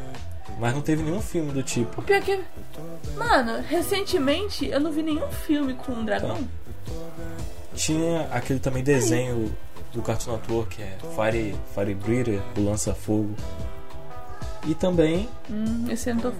[0.58, 2.00] Mas não teve nenhum filme do tipo.
[2.00, 2.40] O pior que.
[3.16, 6.46] Mano, recentemente eu não vi nenhum filme com um dragão.
[7.74, 9.54] Tinha aquele também desenho
[9.92, 13.34] do Cartoon Network que é Fire, Fire Breather, o lança-fogo.
[14.66, 15.28] E também.
[15.48, 16.32] Hum, esse ano tô...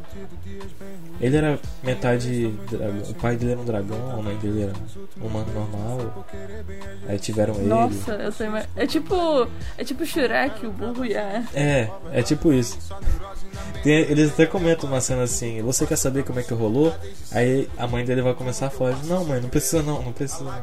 [1.21, 3.03] Ele era metade dragão.
[3.11, 4.73] O pai dele era um dragão, a mãe dele era
[5.21, 6.27] um humano normal.
[7.09, 7.67] Aí tiveram ele.
[7.67, 8.67] Nossa, eu sei mais.
[8.77, 9.49] É tipo.
[9.77, 11.45] É tipo Shrek, o burro e a.
[11.55, 12.79] É, é tipo isso.
[13.83, 16.95] Tem, eles até comentam uma cena assim: Você quer saber como é que rolou?
[17.33, 20.63] Aí a mãe dele vai começar a falar: Não, mãe, não precisa não, não precisa.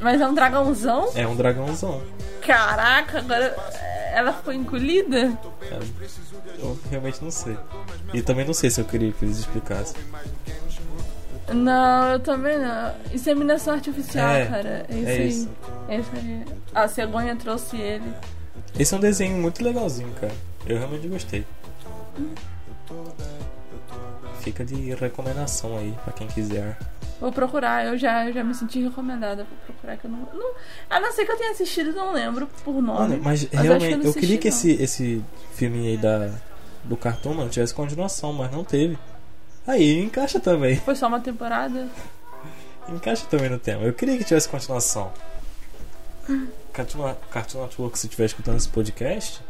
[0.00, 1.10] Mas é um dragãozão?
[1.14, 2.02] É um dragãozão.
[2.40, 3.56] Caraca, agora
[4.12, 5.38] ela foi engolida?
[5.62, 5.78] É,
[6.58, 7.56] eu realmente não sei.
[8.12, 10.00] E também não sei se eu queria que eles explicassem.
[11.52, 12.94] Não, eu também não.
[13.12, 14.86] Inseminação artificial, É, cara.
[14.88, 15.48] É isso é isso.
[15.88, 16.44] É isso aí.
[16.74, 18.12] A cegonha trouxe ele.
[18.78, 20.32] Esse é um desenho muito legalzinho, cara.
[20.66, 21.44] Eu realmente gostei.
[24.40, 26.78] Fica de recomendação aí pra quem quiser.
[27.22, 29.44] Vou procurar, eu já, eu já me senti recomendada.
[29.44, 30.18] Vou procurar que eu não.
[30.34, 30.54] não
[30.90, 33.10] a não ser que eu tenha assistido, não lembro por nome.
[33.10, 35.22] Mano, mas, eu realmente, não eu, queria que esse, esse
[35.54, 36.34] filme aí da,
[36.82, 38.98] do cartoon, mano, tivesse continuação, mas não teve.
[39.64, 40.74] Aí encaixa também.
[40.78, 41.88] Foi só uma temporada.
[42.88, 43.84] Encaixa também no tema.
[43.84, 45.12] Eu queria que tivesse continuação.
[46.72, 49.40] Cartoon, Cartoon Network, se estiver escutando esse podcast,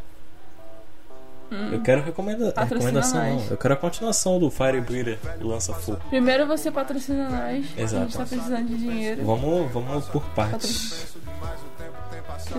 [1.72, 2.52] eu quero recomenda Hum.
[2.52, 3.42] Patrocina recomendação, nós.
[3.44, 3.50] não.
[3.50, 6.00] Eu quero a continuação do Fire Breather e Lança Fogo.
[6.08, 7.42] Primeiro você patrocina nós.
[7.42, 8.12] A gente Exato.
[8.18, 9.24] tá precisando de dinheiro.
[9.24, 11.14] Vamos, vamos por partes.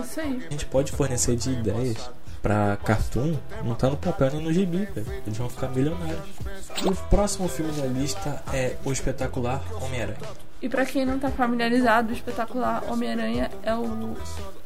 [0.02, 0.44] Isso aí.
[0.48, 2.10] A gente pode fornecer de ideias
[2.42, 5.06] pra cartoon, não tá no papel nem no gibi, velho.
[5.26, 6.18] Eles vão ficar milionários.
[6.84, 10.18] O próximo filme da lista é O Espetacular Homem-Aranha.
[10.60, 14.16] E pra quem não tá familiarizado, o espetacular Homem-Aranha é o.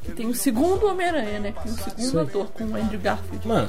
[0.03, 1.55] que tem o segundo Homem-Aranha, né?
[1.63, 2.27] Tem o segundo aí.
[2.27, 3.49] ator com o Andrew Garfield.
[3.49, 3.69] Mano,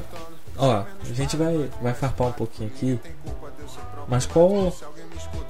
[0.59, 2.99] ó, a gente vai, vai farpar um pouquinho aqui.
[4.07, 4.73] Mas qual.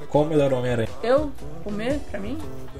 [0.10, 0.90] Qual o melhor Homem-Aranha?
[1.04, 1.32] Eu
[1.64, 2.38] comer pra mim?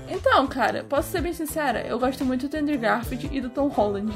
[0.08, 3.68] Então, cara, posso ser bem sincera, eu gosto muito do Andrew Garfield e do Tom
[3.68, 4.12] Holland.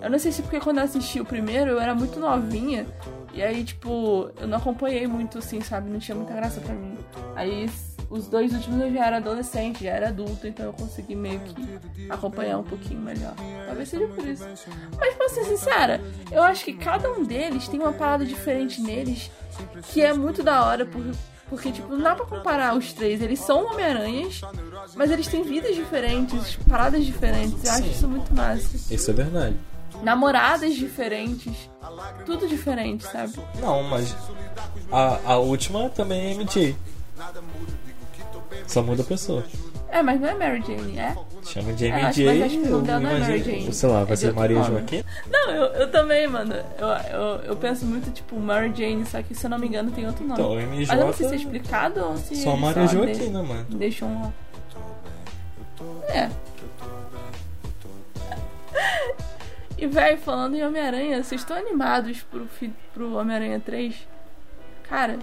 [0.00, 2.86] Eu não sei se porque quando eu assisti o primeiro eu era muito novinha.
[3.32, 5.88] E aí, tipo, eu não acompanhei muito, assim, sabe?
[5.88, 6.98] Não tinha muita graça pra mim.
[7.36, 7.70] Aí
[8.12, 11.80] os dois últimos eu já era adolescente, já era adulto, então eu consegui meio que
[12.10, 13.34] acompanhar um pouquinho melhor.
[13.66, 14.44] Talvez seja por isso.
[15.00, 19.30] Mas pra ser sincera, eu acho que cada um deles tem uma parada diferente neles
[19.84, 21.10] que é muito da hora, porque,
[21.48, 23.22] porque tipo, não dá pra comparar os três.
[23.22, 24.42] Eles são Homem-Aranhas,
[24.94, 27.64] mas eles têm vidas diferentes, paradas diferentes.
[27.64, 27.90] Eu acho Sim.
[27.90, 28.94] isso muito massa.
[28.94, 29.56] Isso é verdade.
[30.02, 31.70] Namoradas diferentes,
[32.26, 33.32] tudo diferente, sabe?
[33.58, 34.14] Não, mas.
[34.90, 36.76] A, a última também é MJ.
[38.66, 39.44] Só muda a pessoa.
[39.90, 41.14] É, mas não é Mary Jane, é?
[41.44, 42.24] Chama de É, acho- MJ.
[42.26, 43.72] mas acho que o nome dela não é Mary Jane.
[43.74, 44.70] Sei lá, É vai de ser Maria nome.
[44.70, 45.04] Joaquim?
[45.30, 46.54] Não, eu, eu também, mano.
[46.78, 49.90] Eu, eu, eu penso muito, tipo, Mary Jane, só que se eu não me engano
[49.90, 50.40] tem outro nome.
[50.40, 50.86] Então, MJ.
[50.86, 52.36] Mas eu não sei se é explicado ou se.
[52.36, 53.66] Só Maria de- Joaquina, mano.
[53.68, 54.32] Deixam um.
[56.08, 56.30] É.
[59.76, 62.46] E, velho, falando em Homem-Aranha, vocês estão animados pro,
[62.94, 63.94] pro Homem-Aranha 3?
[64.88, 65.18] Cara.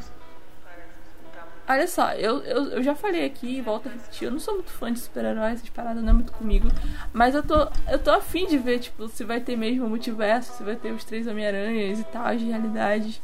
[1.70, 4.72] Olha só, eu, eu, eu já falei aqui, volto a repetir, eu não sou muito
[4.72, 6.68] fã de super-heróis, essas paradas não é muito comigo.
[7.14, 10.58] Mas eu tô, eu tô afim de ver, tipo, se vai ter mesmo o multiverso,
[10.58, 13.22] se vai ter os três Homem-Aranhas e tal, as realidades.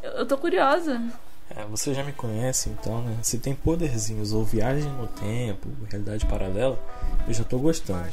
[0.00, 1.02] Eu, eu tô curiosa.
[1.50, 3.18] É, você já me conhece então, né?
[3.22, 6.78] Se tem poderzinhos ou viagem no tempo, realidade paralela,
[7.26, 8.08] eu já tô gostando.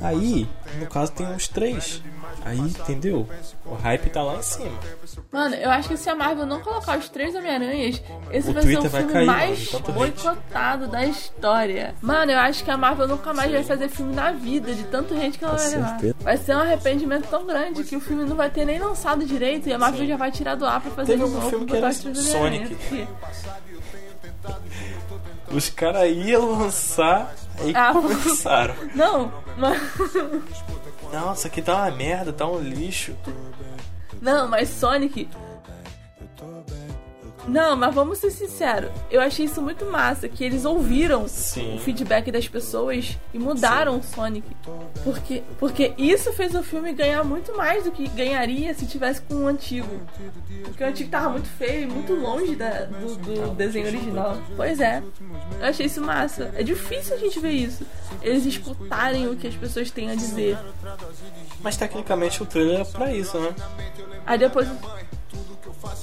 [0.00, 0.48] Aí,
[0.78, 2.02] no caso, tem uns três.
[2.44, 3.26] Aí, entendeu?
[3.64, 4.78] O hype tá lá em cima.
[5.32, 8.62] Mano, eu acho que se a Marvel não colocar os três Homem-Aranhas, esse O vai
[8.62, 11.94] ser Twitter o vai filme cair, mais mano, boicotado da história.
[12.02, 15.14] Mano, eu acho que a Marvel nunca mais vai fazer filme na vida, de tanto
[15.14, 15.98] hate que ela vai levar.
[16.20, 19.68] Vai ser um arrependimento tão grande que o filme não vai ter nem lançado direito
[19.68, 20.08] e a Marvel Sim.
[20.08, 21.92] já vai tirar do ar pra fazer Teve um novo filme que era.
[21.92, 23.08] Sonic.
[25.50, 28.74] Os caras iam lançar e Ah, começaram.
[28.94, 29.80] Não, mas...
[31.12, 33.14] Nossa, aqui tá uma merda, tá um lixo.
[34.20, 35.28] Não, mas Sonic.
[37.46, 38.90] Não, mas vamos ser sinceros.
[39.10, 41.76] Eu achei isso muito massa, que eles ouviram Sim.
[41.76, 44.46] o feedback das pessoas e mudaram o Sonic.
[45.04, 49.34] Porque, porque isso fez o filme ganhar muito mais do que ganharia se tivesse com
[49.34, 49.88] o antigo.
[50.64, 54.38] Porque o antigo tava muito feio e muito longe da- do, do desenho original.
[54.56, 55.02] Pois é.
[55.60, 56.50] Eu achei isso massa.
[56.56, 57.84] É difícil a gente ver isso.
[58.22, 60.56] Eles escutarem o que as pessoas têm a dizer.
[61.60, 63.54] Mas tecnicamente o trailer é pra isso, né?
[64.26, 64.66] Aí depois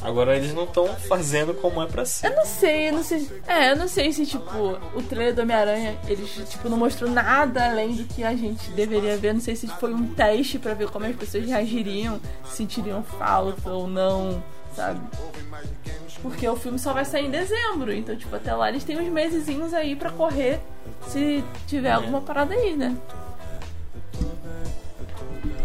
[0.01, 2.27] Agora eles não estão fazendo como é pra ser.
[2.27, 3.29] Eu não sei, eu não sei.
[3.47, 7.69] É, eu não sei se, tipo, o trailer do Homem-Aranha, eles, tipo, não mostrou nada
[7.69, 9.33] além do que a gente deveria ver.
[9.33, 13.69] Não sei se foi um teste pra ver como as pessoas reagiriam, se sentiriam falta
[13.69, 14.43] ou não,
[14.75, 14.99] sabe?
[16.21, 19.11] Porque o filme só vai sair em dezembro, então, tipo, até lá eles têm uns
[19.11, 20.59] mesezinhos aí pra correr
[21.07, 22.95] se tiver alguma parada aí, né?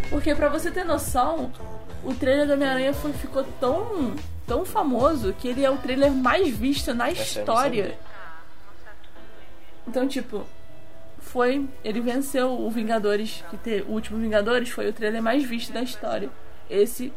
[0.08, 1.50] Porque pra você ter noção,
[2.06, 4.14] o trailer do Homem-Aranha ficou tão,
[4.46, 7.98] tão famoso que ele é o trailer mais visto na Essa história.
[9.86, 10.46] Então, tipo,
[11.18, 11.68] foi.
[11.84, 15.82] Ele venceu o Vingadores, que te, o último Vingadores foi o trailer mais visto da
[15.82, 16.30] história.
[16.70, 17.12] Esse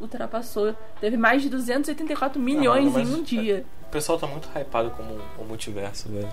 [0.00, 0.74] ultrapassou.
[1.00, 3.64] Teve mais de 284 milhões não, em um dia.
[3.82, 5.02] O pessoal tá muito hypado com
[5.40, 6.32] o multiverso, velho.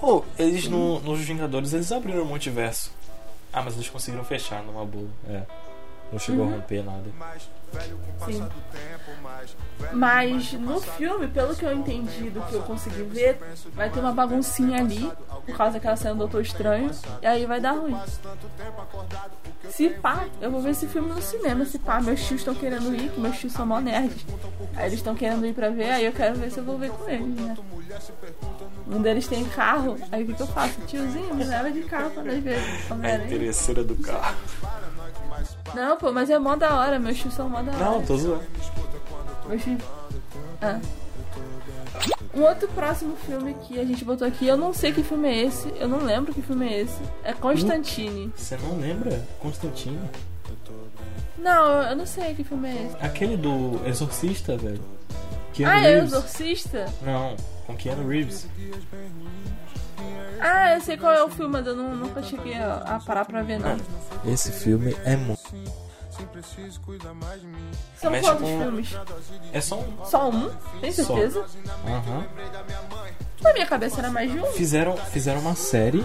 [0.00, 2.90] Oh, eles no, nos Vingadores eles abriram o multiverso.
[3.52, 5.08] Ah, mas eles conseguiram fechar numa boa.
[5.28, 5.42] É.
[6.12, 6.52] Não chegou uhum.
[6.52, 7.04] a romper nada.
[8.26, 8.46] Sim.
[9.94, 13.38] Mas no filme, pelo que eu entendi do que eu consegui ver,
[13.72, 15.10] vai ter uma baguncinha ali,
[15.46, 16.90] por causa daquela cena do Doutor Estranho,
[17.22, 17.98] e aí vai dar ruim.
[19.70, 21.64] Se pá, eu vou ver esse filme no cinema.
[21.64, 24.26] Se pá, meus tios estão querendo ir, que meus tios são mó nerds.
[24.76, 26.90] Aí eles estão querendo ir pra ver, aí eu quero ver se eu vou ver
[26.90, 27.56] com eles, né?
[28.92, 30.80] Um deles tem carro, aí o que, que eu faço?
[30.82, 32.58] Tiozinho, me leva de carro pra nós ver.
[33.02, 34.36] É a interesseira do carro.
[35.74, 37.84] Não, pô, mas é mó da hora, meus tios são mó da hora.
[37.84, 38.44] Não, tô zoando.
[39.48, 39.82] Meus tios.
[40.60, 40.78] Ah.
[42.34, 45.44] Um outro próximo filme que a gente botou aqui, eu não sei que filme é
[45.44, 47.00] esse, eu não lembro que filme é esse.
[47.24, 48.32] É Constantine.
[48.36, 49.22] Você não lembra?
[49.38, 50.00] Constantine?
[51.38, 52.96] Não, eu não sei que filme é esse.
[53.00, 54.80] Aquele do Exorcista, velho.
[55.52, 56.86] Keanu ah, é Exorcista?
[57.02, 57.36] Não,
[57.72, 58.46] com Keanu Reeves.
[60.40, 63.24] Ah, eu sei qual é o filme, mas eu não, nunca cheguei a, a parar
[63.24, 63.76] pra ver, não.
[64.24, 65.40] Esse filme é muito.
[67.96, 68.60] São Mexe quantos com...
[68.60, 68.96] filmes?
[69.52, 70.04] É só um.
[70.04, 70.50] Só um?
[70.80, 71.44] Tem certeza?
[71.86, 72.18] Aham.
[72.18, 72.24] Uhum.
[73.40, 74.46] Na minha cabeça era mais de um.
[74.52, 76.04] Fizeram, fizeram uma série.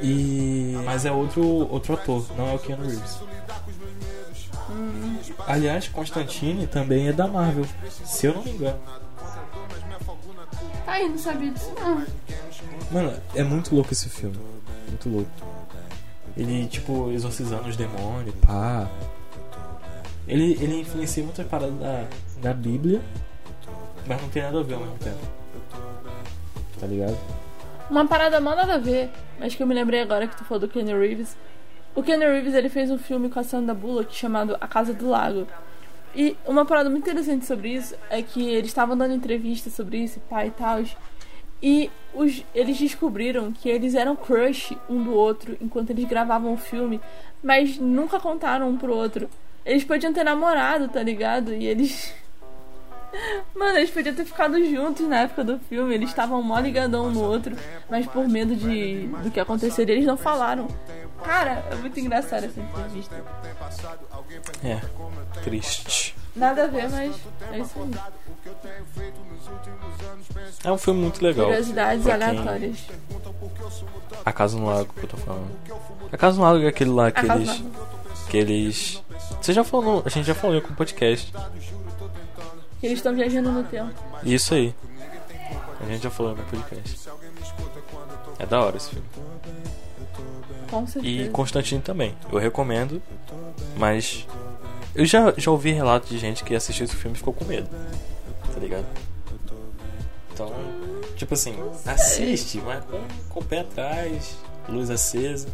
[0.00, 0.76] E.
[0.84, 3.18] Mas é outro, outro ator, não é o Keanu Reeves.
[4.70, 5.18] Hum.
[5.46, 7.66] Aliás, Constantine também é da Marvel,
[8.04, 8.80] se eu não me engano.
[10.86, 12.04] Ai, não sabia disso não.
[12.90, 14.38] Mano, é muito louco esse filme.
[14.88, 15.30] Muito louco.
[16.36, 18.88] Ele, tipo, exorcizando os demônios, pá.
[20.26, 22.06] Ele, ele influencia muitas paradas da,
[22.40, 23.00] da Bíblia,
[24.06, 25.18] mas não tem nada a ver ao mesmo tempo.
[26.80, 27.16] Tá ligado?
[27.90, 30.60] Uma parada mal nada a ver, mas que eu me lembrei agora que tu falou
[30.60, 31.36] do Kenny Reeves.
[31.94, 35.08] O Kenny Reeves ele fez um filme com a Sandra Bullock chamado A Casa do
[35.08, 35.46] Lago.
[36.14, 40.20] E uma parada muito interessante sobre isso é que eles estavam dando entrevista sobre isso,
[40.20, 40.80] pai e tal.
[41.60, 46.56] E os, eles descobriram que eles eram crush um do outro enquanto eles gravavam o
[46.56, 47.00] filme,
[47.42, 49.28] mas nunca contaram um pro outro.
[49.64, 51.52] Eles podiam ter namorado, tá ligado?
[51.54, 52.12] E eles.
[53.54, 55.94] Mano, eles podiam ter ficado juntos na época do filme.
[55.94, 57.56] Eles estavam mó ligadão um no outro,
[57.88, 60.68] mas por medo de do que aconteceria, eles não falaram.
[61.24, 63.24] Cara, é muito engraçado essa entrevista.
[64.62, 64.80] É,
[65.42, 66.14] triste.
[66.34, 67.20] Nada a ver, mas
[67.52, 67.90] é isso aí.
[70.64, 71.46] É um filme muito legal.
[71.46, 72.86] Curiosidades aleatórias.
[74.24, 75.50] A Casa no Lago que eu tô falando.
[76.10, 77.62] A Casa no Lago é aquele lá que a eles.
[78.28, 79.02] Que eles.
[79.40, 80.02] Você já falou.
[80.04, 81.32] A gente já falou com o podcast.
[82.80, 83.92] Que eles estão viajando no tempo.
[84.24, 84.74] Isso aí.
[85.80, 87.08] A gente já falou no podcast.
[88.38, 89.06] É da hora esse filme.
[90.70, 91.22] Com certeza.
[91.22, 92.14] E Constantino também.
[92.30, 93.02] Eu recomendo.
[93.76, 94.26] Mas.
[94.94, 97.68] Eu já, já ouvi relatos de gente que assistiu esse filme e ficou com medo.
[98.52, 98.86] Tá ligado?
[100.32, 100.52] Então,
[101.16, 101.54] tipo assim,
[101.86, 104.36] assiste, mas com, com o pé atrás,
[104.68, 105.48] luz acesa.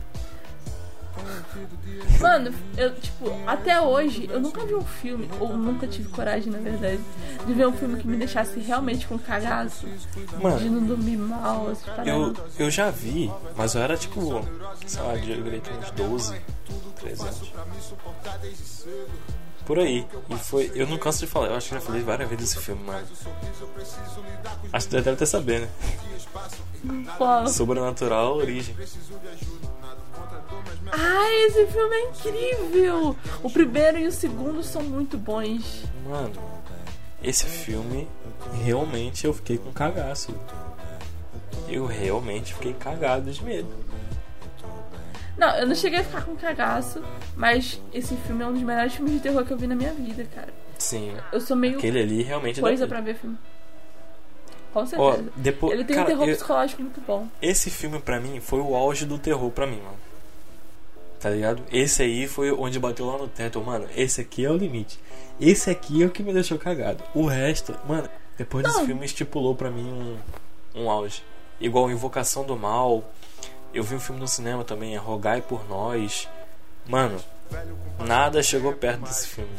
[2.20, 6.58] Mano, eu, tipo, até hoje, eu nunca vi um filme, ou nunca tive coragem, na
[6.58, 7.00] verdade,
[7.46, 9.86] de ver um filme que me deixasse realmente com cagaço.
[10.40, 11.72] Mano, de não dormir mal,
[12.06, 14.44] eu, eu já vi, mas eu era tipo,
[14.86, 16.40] sei lá, eu devia ter uns 12,
[17.00, 17.52] 13 anos.
[19.66, 20.06] Por aí.
[20.28, 20.72] E foi.
[20.74, 23.06] Eu não canso de falar, eu acho que já falei várias vezes desse filme, mano.
[24.72, 25.68] Acho que deve até saber, né?
[27.16, 27.46] Qual?
[27.46, 28.74] Sobrenatural Origem.
[30.92, 33.16] Ai, esse filme é incrível!
[33.42, 35.84] O primeiro e o segundo são muito bons.
[36.06, 36.32] Mano,
[37.22, 38.08] esse filme
[38.64, 40.34] realmente eu fiquei com cagaço.
[41.68, 43.68] Eu realmente fiquei cagado de medo.
[45.36, 47.02] Não, eu não cheguei a ficar com cagaço,
[47.34, 49.92] mas esse filme é um dos melhores filmes de terror que eu vi na minha
[49.92, 50.52] vida, cara.
[50.78, 51.14] Sim.
[51.32, 51.78] Eu sou meio.
[51.78, 53.38] Aquele ali realmente é coisa pra ver filme.
[54.72, 55.24] Com certeza.
[55.26, 56.34] Ó, depois, Ele tem cara, um terror eu...
[56.34, 57.26] psicológico muito bom.
[57.40, 59.96] Esse filme, pra mim, foi o auge do terror pra mim, mano.
[61.20, 61.62] Tá ligado?
[61.70, 63.60] Esse aí foi onde bateu lá no teto.
[63.60, 64.98] Mano, esse aqui é o limite.
[65.38, 67.04] Esse aqui é o que me deixou cagado.
[67.14, 68.08] O resto, mano,
[68.38, 68.72] depois Não.
[68.72, 69.84] desse filme estipulou pra mim
[70.74, 71.22] um, um auge.
[71.60, 73.04] Igual Invocação do Mal,
[73.74, 76.26] eu vi um filme no cinema também, é Rogai por Nós.
[76.88, 77.20] Mano,
[77.98, 79.50] nada chegou perto desse filme.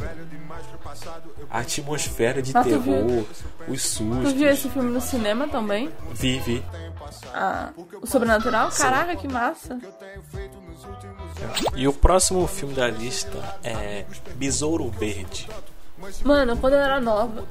[1.48, 3.26] A atmosfera de terror,
[3.68, 4.34] os sustos.
[4.34, 5.92] Tu viu esse filme no cinema também?
[6.14, 6.66] Vi, vi.
[7.34, 8.72] Ah, o Sobrenatural?
[8.72, 9.80] Caraca, que massa.
[11.76, 14.06] E o próximo filme da lista é
[14.36, 15.48] Besouro Verde.
[16.24, 17.46] Mano, quando eu era nova.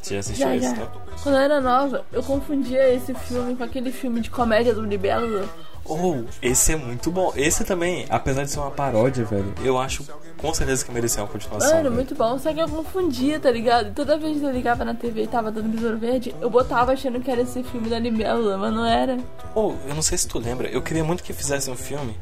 [0.00, 0.76] Você já assistiu já, esse, já.
[0.76, 0.88] Né?
[1.22, 5.48] Quando eu era nova, eu confundia esse filme com aquele filme de comédia do Libélula.
[5.88, 7.32] Oh, esse é muito bom.
[7.36, 10.04] Esse também, apesar de ser uma paródia, velho, eu acho
[10.36, 11.76] com certeza que merecia uma continuação.
[11.76, 12.38] Mano, muito bom.
[12.38, 13.94] Só que eu confundia, tá ligado?
[13.94, 17.20] Toda vez que eu ligava na TV e tava dando Besouro Verde, eu botava achando
[17.20, 19.18] que era esse filme da Libélula, mas não era.
[19.54, 22.16] Oh, eu não sei se tu lembra, eu queria muito que fizesse um filme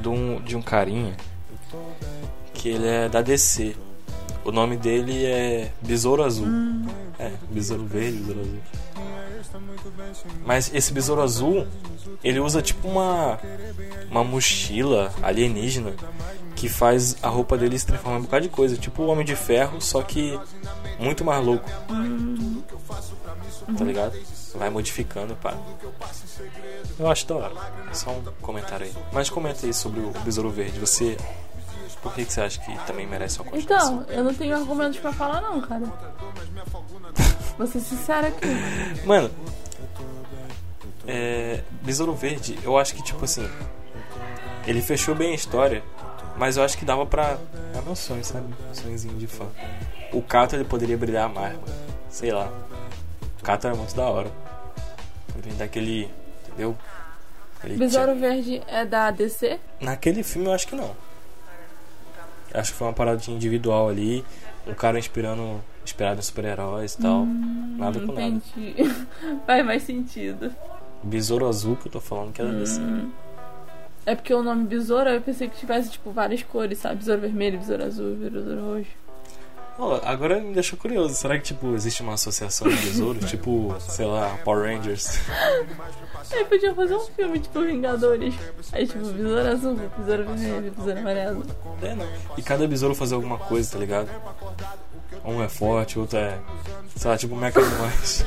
[0.00, 1.16] de um, de um carinha
[2.54, 3.74] que ele é da DC.
[4.44, 6.46] O nome dele é Besouro Azul.
[6.46, 6.86] Hum.
[7.18, 8.58] É, Besouro Verde, Besouro Azul.
[10.44, 11.66] Mas esse Besouro Azul,
[12.22, 13.38] ele usa tipo uma
[14.10, 15.92] uma mochila alienígena
[16.56, 19.24] que faz a roupa dele se transformar em um bocado de coisa, tipo o Homem
[19.24, 20.38] de Ferro, só que
[20.98, 21.68] muito mais louco.
[21.90, 22.62] Hum.
[23.78, 24.18] Tá ligado?
[24.54, 25.56] Vai modificando, pá.
[26.98, 27.54] Eu acho da hora.
[27.92, 28.92] Só um comentário aí.
[29.12, 30.78] Mas comenta aí sobre o Besouro Verde.
[30.80, 31.16] Você
[32.02, 34.02] por que, que você acha que também merece uma continuação?
[34.02, 35.84] Então, eu não tenho argumentos pra falar não, cara.
[37.60, 38.46] Vou ser sincera aqui.
[39.04, 39.30] Mano,
[41.06, 43.46] é, Besouro Verde, eu acho que tipo assim,
[44.66, 45.82] ele fechou bem a história,
[46.38, 47.36] mas eu acho que dava pra.
[47.76, 48.46] É meu sonho, sabe?
[48.70, 49.44] Um sonhozinho de fã.
[50.10, 51.74] O Cato ele poderia brilhar mais, mano.
[52.08, 52.50] Sei lá.
[53.38, 54.32] O Cato era muito da hora.
[55.36, 56.10] Ele daquele.
[56.46, 56.74] Entendeu?
[57.62, 58.30] Ele Besouro tinha...
[58.30, 59.60] Verde é da DC?
[59.82, 60.96] Naquele filme eu acho que não.
[62.54, 64.24] Acho que foi uma parada individual ali.
[64.66, 67.22] Um cara inspirando, inspirado em super-heróis e tal.
[67.22, 68.74] Hum, nada com entendi.
[68.78, 69.40] nada.
[69.46, 70.52] Faz mais sentido.
[71.02, 72.58] Besouro Azul que eu tô falando que era hum.
[72.58, 72.80] desse.
[74.06, 76.96] É porque o nome Besouro eu pensei que tivesse tipo várias cores, sabe?
[76.96, 79.00] Besouro vermelho, besouro azul, besouro roxo.
[79.78, 81.14] Oh, agora me deixou curioso.
[81.14, 83.24] Será que, tipo, existe uma associação de besouros?
[83.30, 85.18] tipo, sei lá, Power Rangers?
[86.30, 88.34] Aí podia fazer um filme, tipo, Vingadores.
[88.72, 91.46] Aí, tipo, besouro azul, besouro vermelho, besouro amarelo.
[91.80, 92.06] É, não.
[92.36, 94.10] E cada besouro fazer alguma coisa, tá ligado?
[95.24, 96.38] Um é forte, outro é.
[96.96, 98.24] Sei lá, tipo, meca demais.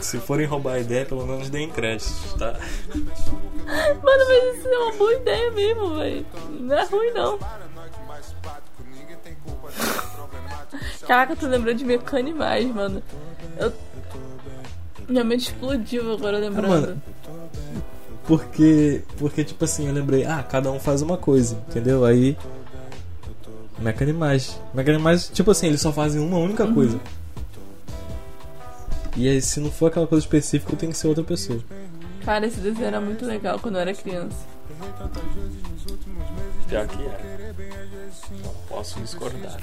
[0.00, 2.58] Se forem roubar a ideia, pelo menos deem crédito, tá?
[2.94, 6.26] Mano, mas isso é uma boa ideia mesmo, velho.
[6.60, 7.38] Não é ruim, não.
[11.06, 13.02] Caraca, tu lembrou de Mecanimais, mano.
[13.58, 13.72] Eu...
[15.08, 16.66] Minha mente explodiu agora lembrando.
[16.66, 17.02] Ah, mano,
[18.30, 22.04] porque, porque, tipo assim, eu lembrei, ah, cada um faz uma coisa, entendeu?
[22.04, 22.36] Aí.
[23.76, 24.56] Mecanimais.
[24.72, 26.72] Mecanimais, tipo assim, eles só fazem uma única uhum.
[26.72, 27.00] coisa.
[29.16, 31.58] E aí, se não for aquela coisa específica, tem que ser outra pessoa.
[32.24, 34.36] Cara, esse desenho era muito legal quando eu era criança.
[36.68, 37.54] Pior que é.
[38.44, 39.56] Não posso discordar.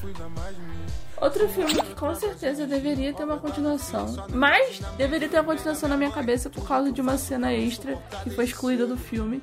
[1.19, 4.27] Outro filme que com certeza deveria ter uma continuação.
[4.29, 8.29] Mas deveria ter uma continuação na minha cabeça por causa de uma cena extra que
[8.29, 9.41] foi excluída do filme.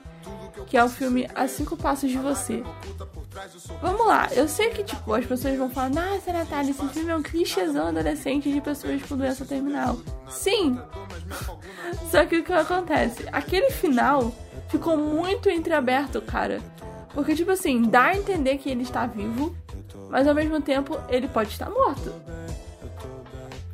[0.66, 2.62] Que é o filme A Cinco Passos de Você.
[3.82, 7.16] Vamos lá, eu sei que tipo, as pessoas vão falar, nossa Natália, esse filme é
[7.16, 9.98] um clichêzão adolescente de pessoas com doença terminal.
[10.28, 10.78] Sim!
[12.10, 13.26] Só que o que acontece?
[13.32, 14.32] Aquele final
[14.74, 16.60] ficou muito entreaberto, cara.
[17.12, 19.54] Porque, tipo assim, dá a entender que ele está vivo,
[20.10, 22.12] mas ao mesmo tempo ele pode estar morto.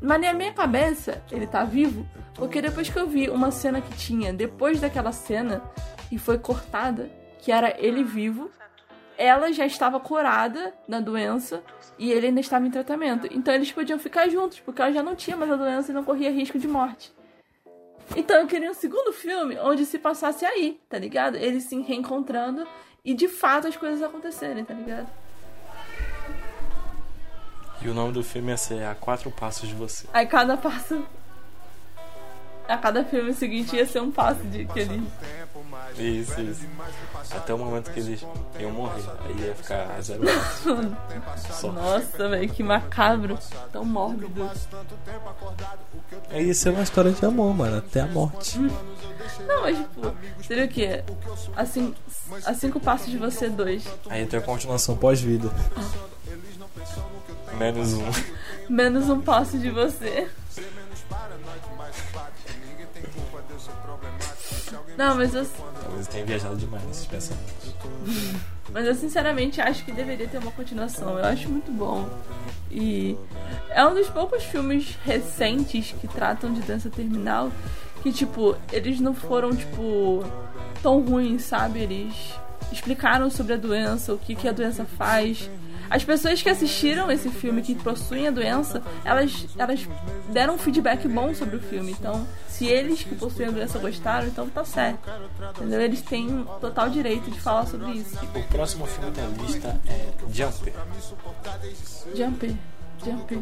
[0.03, 3.97] Mas na minha cabeça, ele tá vivo, porque depois que eu vi uma cena que
[3.97, 5.63] tinha depois daquela cena
[6.13, 8.51] e foi cortada, que era ele vivo,
[9.17, 11.63] ela já estava curada da doença
[11.99, 13.27] e ele ainda estava em tratamento.
[13.31, 16.05] Então eles podiam ficar juntos, porque ela já não tinha mais a doença e não
[16.05, 17.11] corria risco de morte.
[18.17, 21.37] Então eu queria um segundo filme onde se passasse aí, tá ligado?
[21.37, 22.67] Eles se reencontrando
[23.05, 25.09] e de fato as coisas acontecerem, tá ligado?
[27.83, 30.07] E o nome do filme ia ser A Quatro Passos de Você.
[30.13, 31.03] Aí cada passo.
[32.69, 35.03] A cada filme seguinte ia ser um passo de que ele.
[35.99, 36.67] Isso, isso.
[37.31, 38.25] Até o momento que eles
[38.59, 39.03] iam morrer.
[39.25, 40.23] Aí ia ficar zero
[41.73, 43.39] Nossa, velho, que macabro.
[43.73, 44.51] Tão mórbido.
[46.31, 47.79] É isso, é uma história de amor, mano.
[47.79, 48.59] Até a morte.
[48.59, 50.15] Não, mas tipo,
[50.47, 51.05] seria o quê?
[51.57, 51.95] Assim,
[52.45, 53.85] a cinco passos de você, dois.
[54.09, 55.51] Aí tem a continuação pós-vida.
[57.59, 58.05] Menos um.
[58.69, 60.29] Menos um passo de você.
[64.97, 65.47] Não, mas eu.
[66.01, 67.75] Talvez tenha viajado demais nesses pensamentos.
[68.73, 71.19] Mas eu sinceramente acho que deveria ter uma continuação.
[71.19, 72.09] Eu acho muito bom.
[72.71, 73.17] E
[73.71, 77.51] é um dos poucos filmes recentes que tratam de doença terminal
[78.03, 80.25] que, tipo, eles não foram, tipo,
[80.83, 81.81] tão ruins, sabe?
[81.81, 82.15] Eles
[82.73, 85.51] explicaram sobre a doença, o que, que a doença faz.
[85.91, 89.87] As pessoas que assistiram esse filme, que possuem a doença, elas, elas
[90.29, 91.91] deram um feedback bom sobre o filme.
[91.99, 92.25] Então,
[92.61, 95.09] se eles que possuem a doença gostaram, então tá certo.
[95.57, 95.81] Entendeu?
[95.81, 98.15] Eles têm total direito de falar sobre isso.
[98.23, 100.75] O próximo filme da lista é Jumper.
[102.15, 102.55] Jumper.
[103.03, 103.33] Jumper.
[103.33, 103.41] Jumper.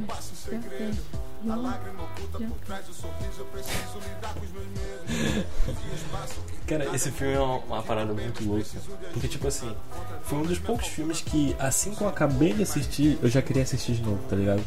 [6.68, 8.68] Cara, esse filme é uma, parada muito louca.
[9.12, 9.74] Porque, tipo assim,
[10.22, 13.64] foi um dos poucos filmes que, assim que eu acabei de assistir, eu já queria
[13.64, 14.62] assistir de novo, tá ligado?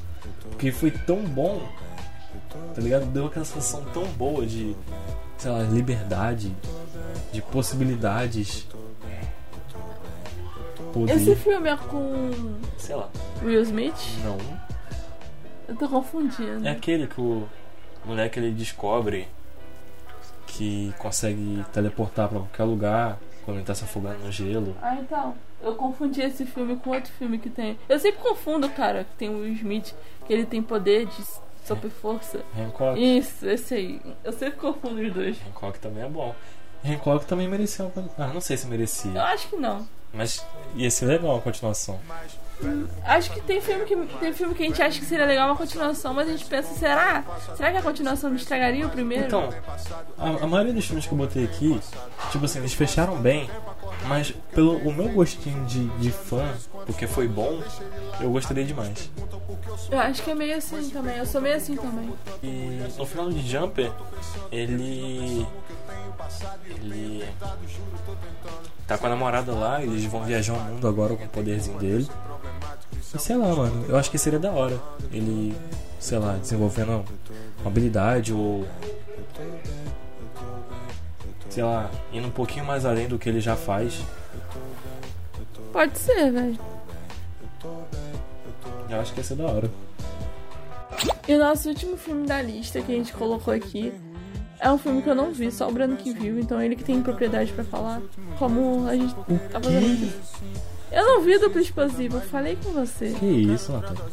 [0.49, 1.65] Porque foi tão bom,
[2.73, 3.05] tá ligado?
[3.05, 4.75] Deu aquela sensação tão boa de,
[5.37, 6.55] sei lá, liberdade,
[7.31, 8.67] de possibilidades.
[10.93, 11.13] Poder.
[11.13, 12.31] Esse filme é com.
[12.77, 13.09] Sei lá.
[13.41, 13.95] Will Smith?
[14.23, 14.37] Não.
[15.67, 16.67] Eu tô confundindo.
[16.67, 17.47] É aquele que o
[18.05, 19.27] moleque ele descobre
[20.47, 24.75] que consegue teleportar pra qualquer lugar quando ele tá se afogando no gelo.
[24.81, 25.33] Ah, então.
[25.61, 27.77] Eu confundi esse filme com outro filme que tem.
[27.87, 29.93] Eu sempre confundo, cara, que tem o Will Smith,
[30.25, 31.23] que ele tem poder de
[31.65, 32.39] super força.
[32.57, 32.99] Hancock.
[32.99, 34.01] Isso, esse aí.
[34.23, 35.37] Eu sempre confundo os dois.
[35.47, 36.35] Hancock também é bom.
[36.83, 38.09] Hancock também merecia uma.
[38.17, 39.11] Ah, não sei se merecia.
[39.11, 39.87] Eu acho que não.
[40.13, 40.45] Mas
[40.75, 41.99] ia ser legal a continuação.
[43.03, 45.55] Acho que tem filme que tem filme que a gente acha que seria legal uma
[45.55, 47.23] continuação, mas a gente pensa, será?
[47.55, 49.25] Será que a continuação me estragaria o primeiro?
[49.25, 49.49] Então,
[50.17, 51.79] a, a maioria dos filmes que eu botei aqui,
[52.31, 53.49] tipo assim, eles fecharam bem,
[54.07, 56.53] mas pelo o meu gostinho de, de fã,
[56.85, 57.61] porque foi bom,
[58.19, 59.09] eu gostaria demais.
[59.89, 62.13] Eu acho que é meio assim também, eu sou meio assim também.
[62.43, 63.91] E no final de Jumper,
[64.51, 65.47] ele.
[66.81, 67.25] Ele.
[68.91, 72.05] Tá com a namorada lá, eles vão viajar o mundo agora com o poderzinho dele.
[73.15, 74.77] E sei lá, mano, eu acho que seria da hora.
[75.13, 75.55] Ele,
[75.97, 77.05] sei lá, desenvolvendo
[77.61, 78.67] uma habilidade ou.
[81.49, 83.97] Sei lá, indo um pouquinho mais além do que ele já faz.
[85.71, 86.59] Pode ser, velho.
[88.89, 89.71] Eu acho que ia ser da hora.
[91.29, 93.93] E o nosso último filme da lista que a gente colocou aqui
[94.61, 96.83] é um filme que eu não vi, só o Brano que viu, então ele que
[96.83, 97.99] tem propriedade para falar.
[98.37, 99.15] Como a gente
[99.51, 100.13] tá fazendo
[100.91, 103.11] eu não vi duplo explosivo, eu falei com você.
[103.11, 104.03] Que isso, Natália.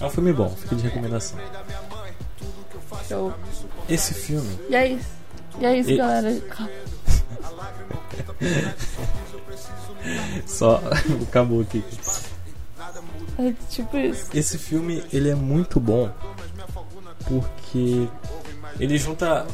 [0.00, 1.38] É um filme bom, fica de recomendação.
[3.08, 3.34] Show.
[3.88, 4.60] Esse filme.
[4.70, 5.08] E é isso.
[5.58, 5.96] E é isso, e...
[5.96, 6.30] galera.
[10.46, 10.80] Só
[11.28, 11.84] acabou aqui.
[13.38, 14.30] É tipo isso.
[14.32, 16.12] Esse filme, ele é muito bom
[17.26, 18.08] porque
[18.78, 19.46] ele junta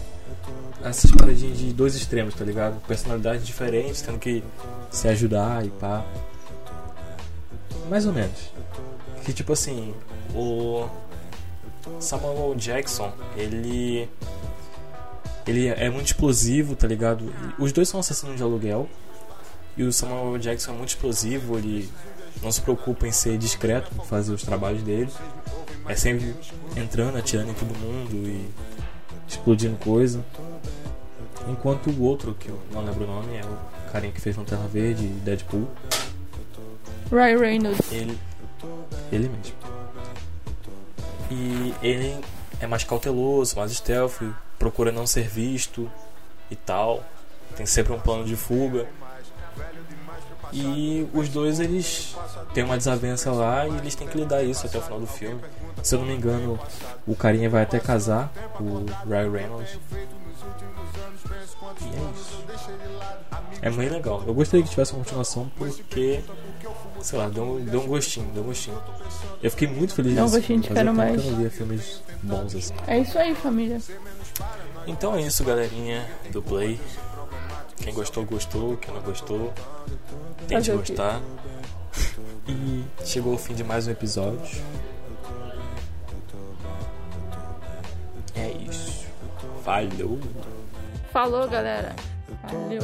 [0.83, 2.81] essas paradinhas de dois extremos, tá ligado?
[2.87, 4.43] Personalidades diferentes, tendo que
[4.91, 6.05] se ajudar e pá.
[7.89, 8.53] Mais ou menos.
[9.25, 9.95] Que tipo assim,
[10.35, 10.89] o
[12.01, 14.09] Samuel Jackson, ele
[15.47, 17.33] ele é muito explosivo, tá ligado?
[17.59, 18.89] Os dois são assassinos de aluguel.
[19.77, 21.89] E o Samuel Jackson é muito explosivo, ele
[22.43, 25.11] não se preocupa em ser discreto, fazer os trabalhos dele.
[25.87, 26.35] É sempre
[26.77, 28.49] entrando, atirando em todo mundo e
[29.29, 30.25] explodindo coisa.
[31.49, 34.67] Enquanto o outro, que eu não lembro o nome, é o carinha que fez Lanterna
[34.69, 35.69] Verde e Deadpool.
[37.11, 37.93] Ryan Reynolds.
[37.93, 38.19] Ele.
[39.11, 39.55] Ele mesmo.
[41.31, 42.21] E ele
[42.61, 44.23] é mais cauteloso, mais stealth,
[44.59, 45.91] procura não ser visto
[46.51, 47.05] e tal.
[47.57, 48.87] Tem sempre um plano de fuga.
[50.53, 52.17] E os dois eles
[52.55, 55.41] têm uma desavença lá e eles têm que lidar isso até o final do filme.
[55.83, 56.59] Se eu não me engano,
[57.07, 59.79] o carinha vai até casar, o Ryan Reynolds.
[61.81, 62.39] E é isso.
[63.61, 64.23] É muito legal.
[64.27, 66.21] Eu gostaria que tivesse uma continuação porque,
[67.01, 68.81] sei lá, deu, deu um gostinho, deu um gostinho.
[69.43, 71.25] Eu fiquei muito feliz Deu um gostinho de quero mais.
[71.25, 72.75] Eu não via filmes bons assim.
[72.87, 73.81] É isso aí, família.
[74.87, 76.81] Então é isso, galerinha do Play.
[77.81, 78.77] Quem gostou, gostou.
[78.77, 79.53] Quem não gostou,
[80.47, 81.21] tente gostar.
[82.51, 84.63] E chegou o fim de mais um episódio.
[88.35, 89.07] É isso.
[89.63, 90.19] Falou.
[91.13, 91.95] Falou, galera.
[92.45, 92.81] Valeu.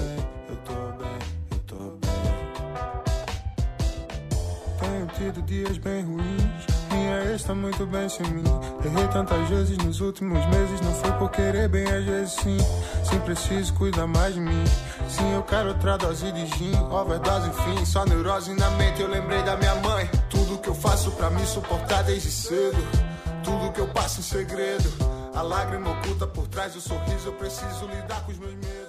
[4.80, 6.83] Tenho tido dias bem ruins.
[7.04, 8.42] Minha ex tá muito bem sem mim.
[8.82, 10.80] Errei tantas vezes nos últimos meses.
[10.80, 12.56] Não foi por querer bem, às vezes sim.
[13.04, 14.64] Sim, preciso cuidar mais de mim.
[15.06, 16.74] Sim, eu quero outra dose de gin.
[16.90, 17.84] Overdose, enfim.
[17.84, 19.02] Só neurose na mente.
[19.02, 20.08] Eu lembrei da minha mãe.
[20.30, 22.82] Tudo que eu faço pra me suportar desde cedo.
[23.42, 24.90] Tudo que eu passo em segredo.
[25.34, 28.83] A lágrima oculta por trás do sorriso, eu preciso lidar com os meus medos.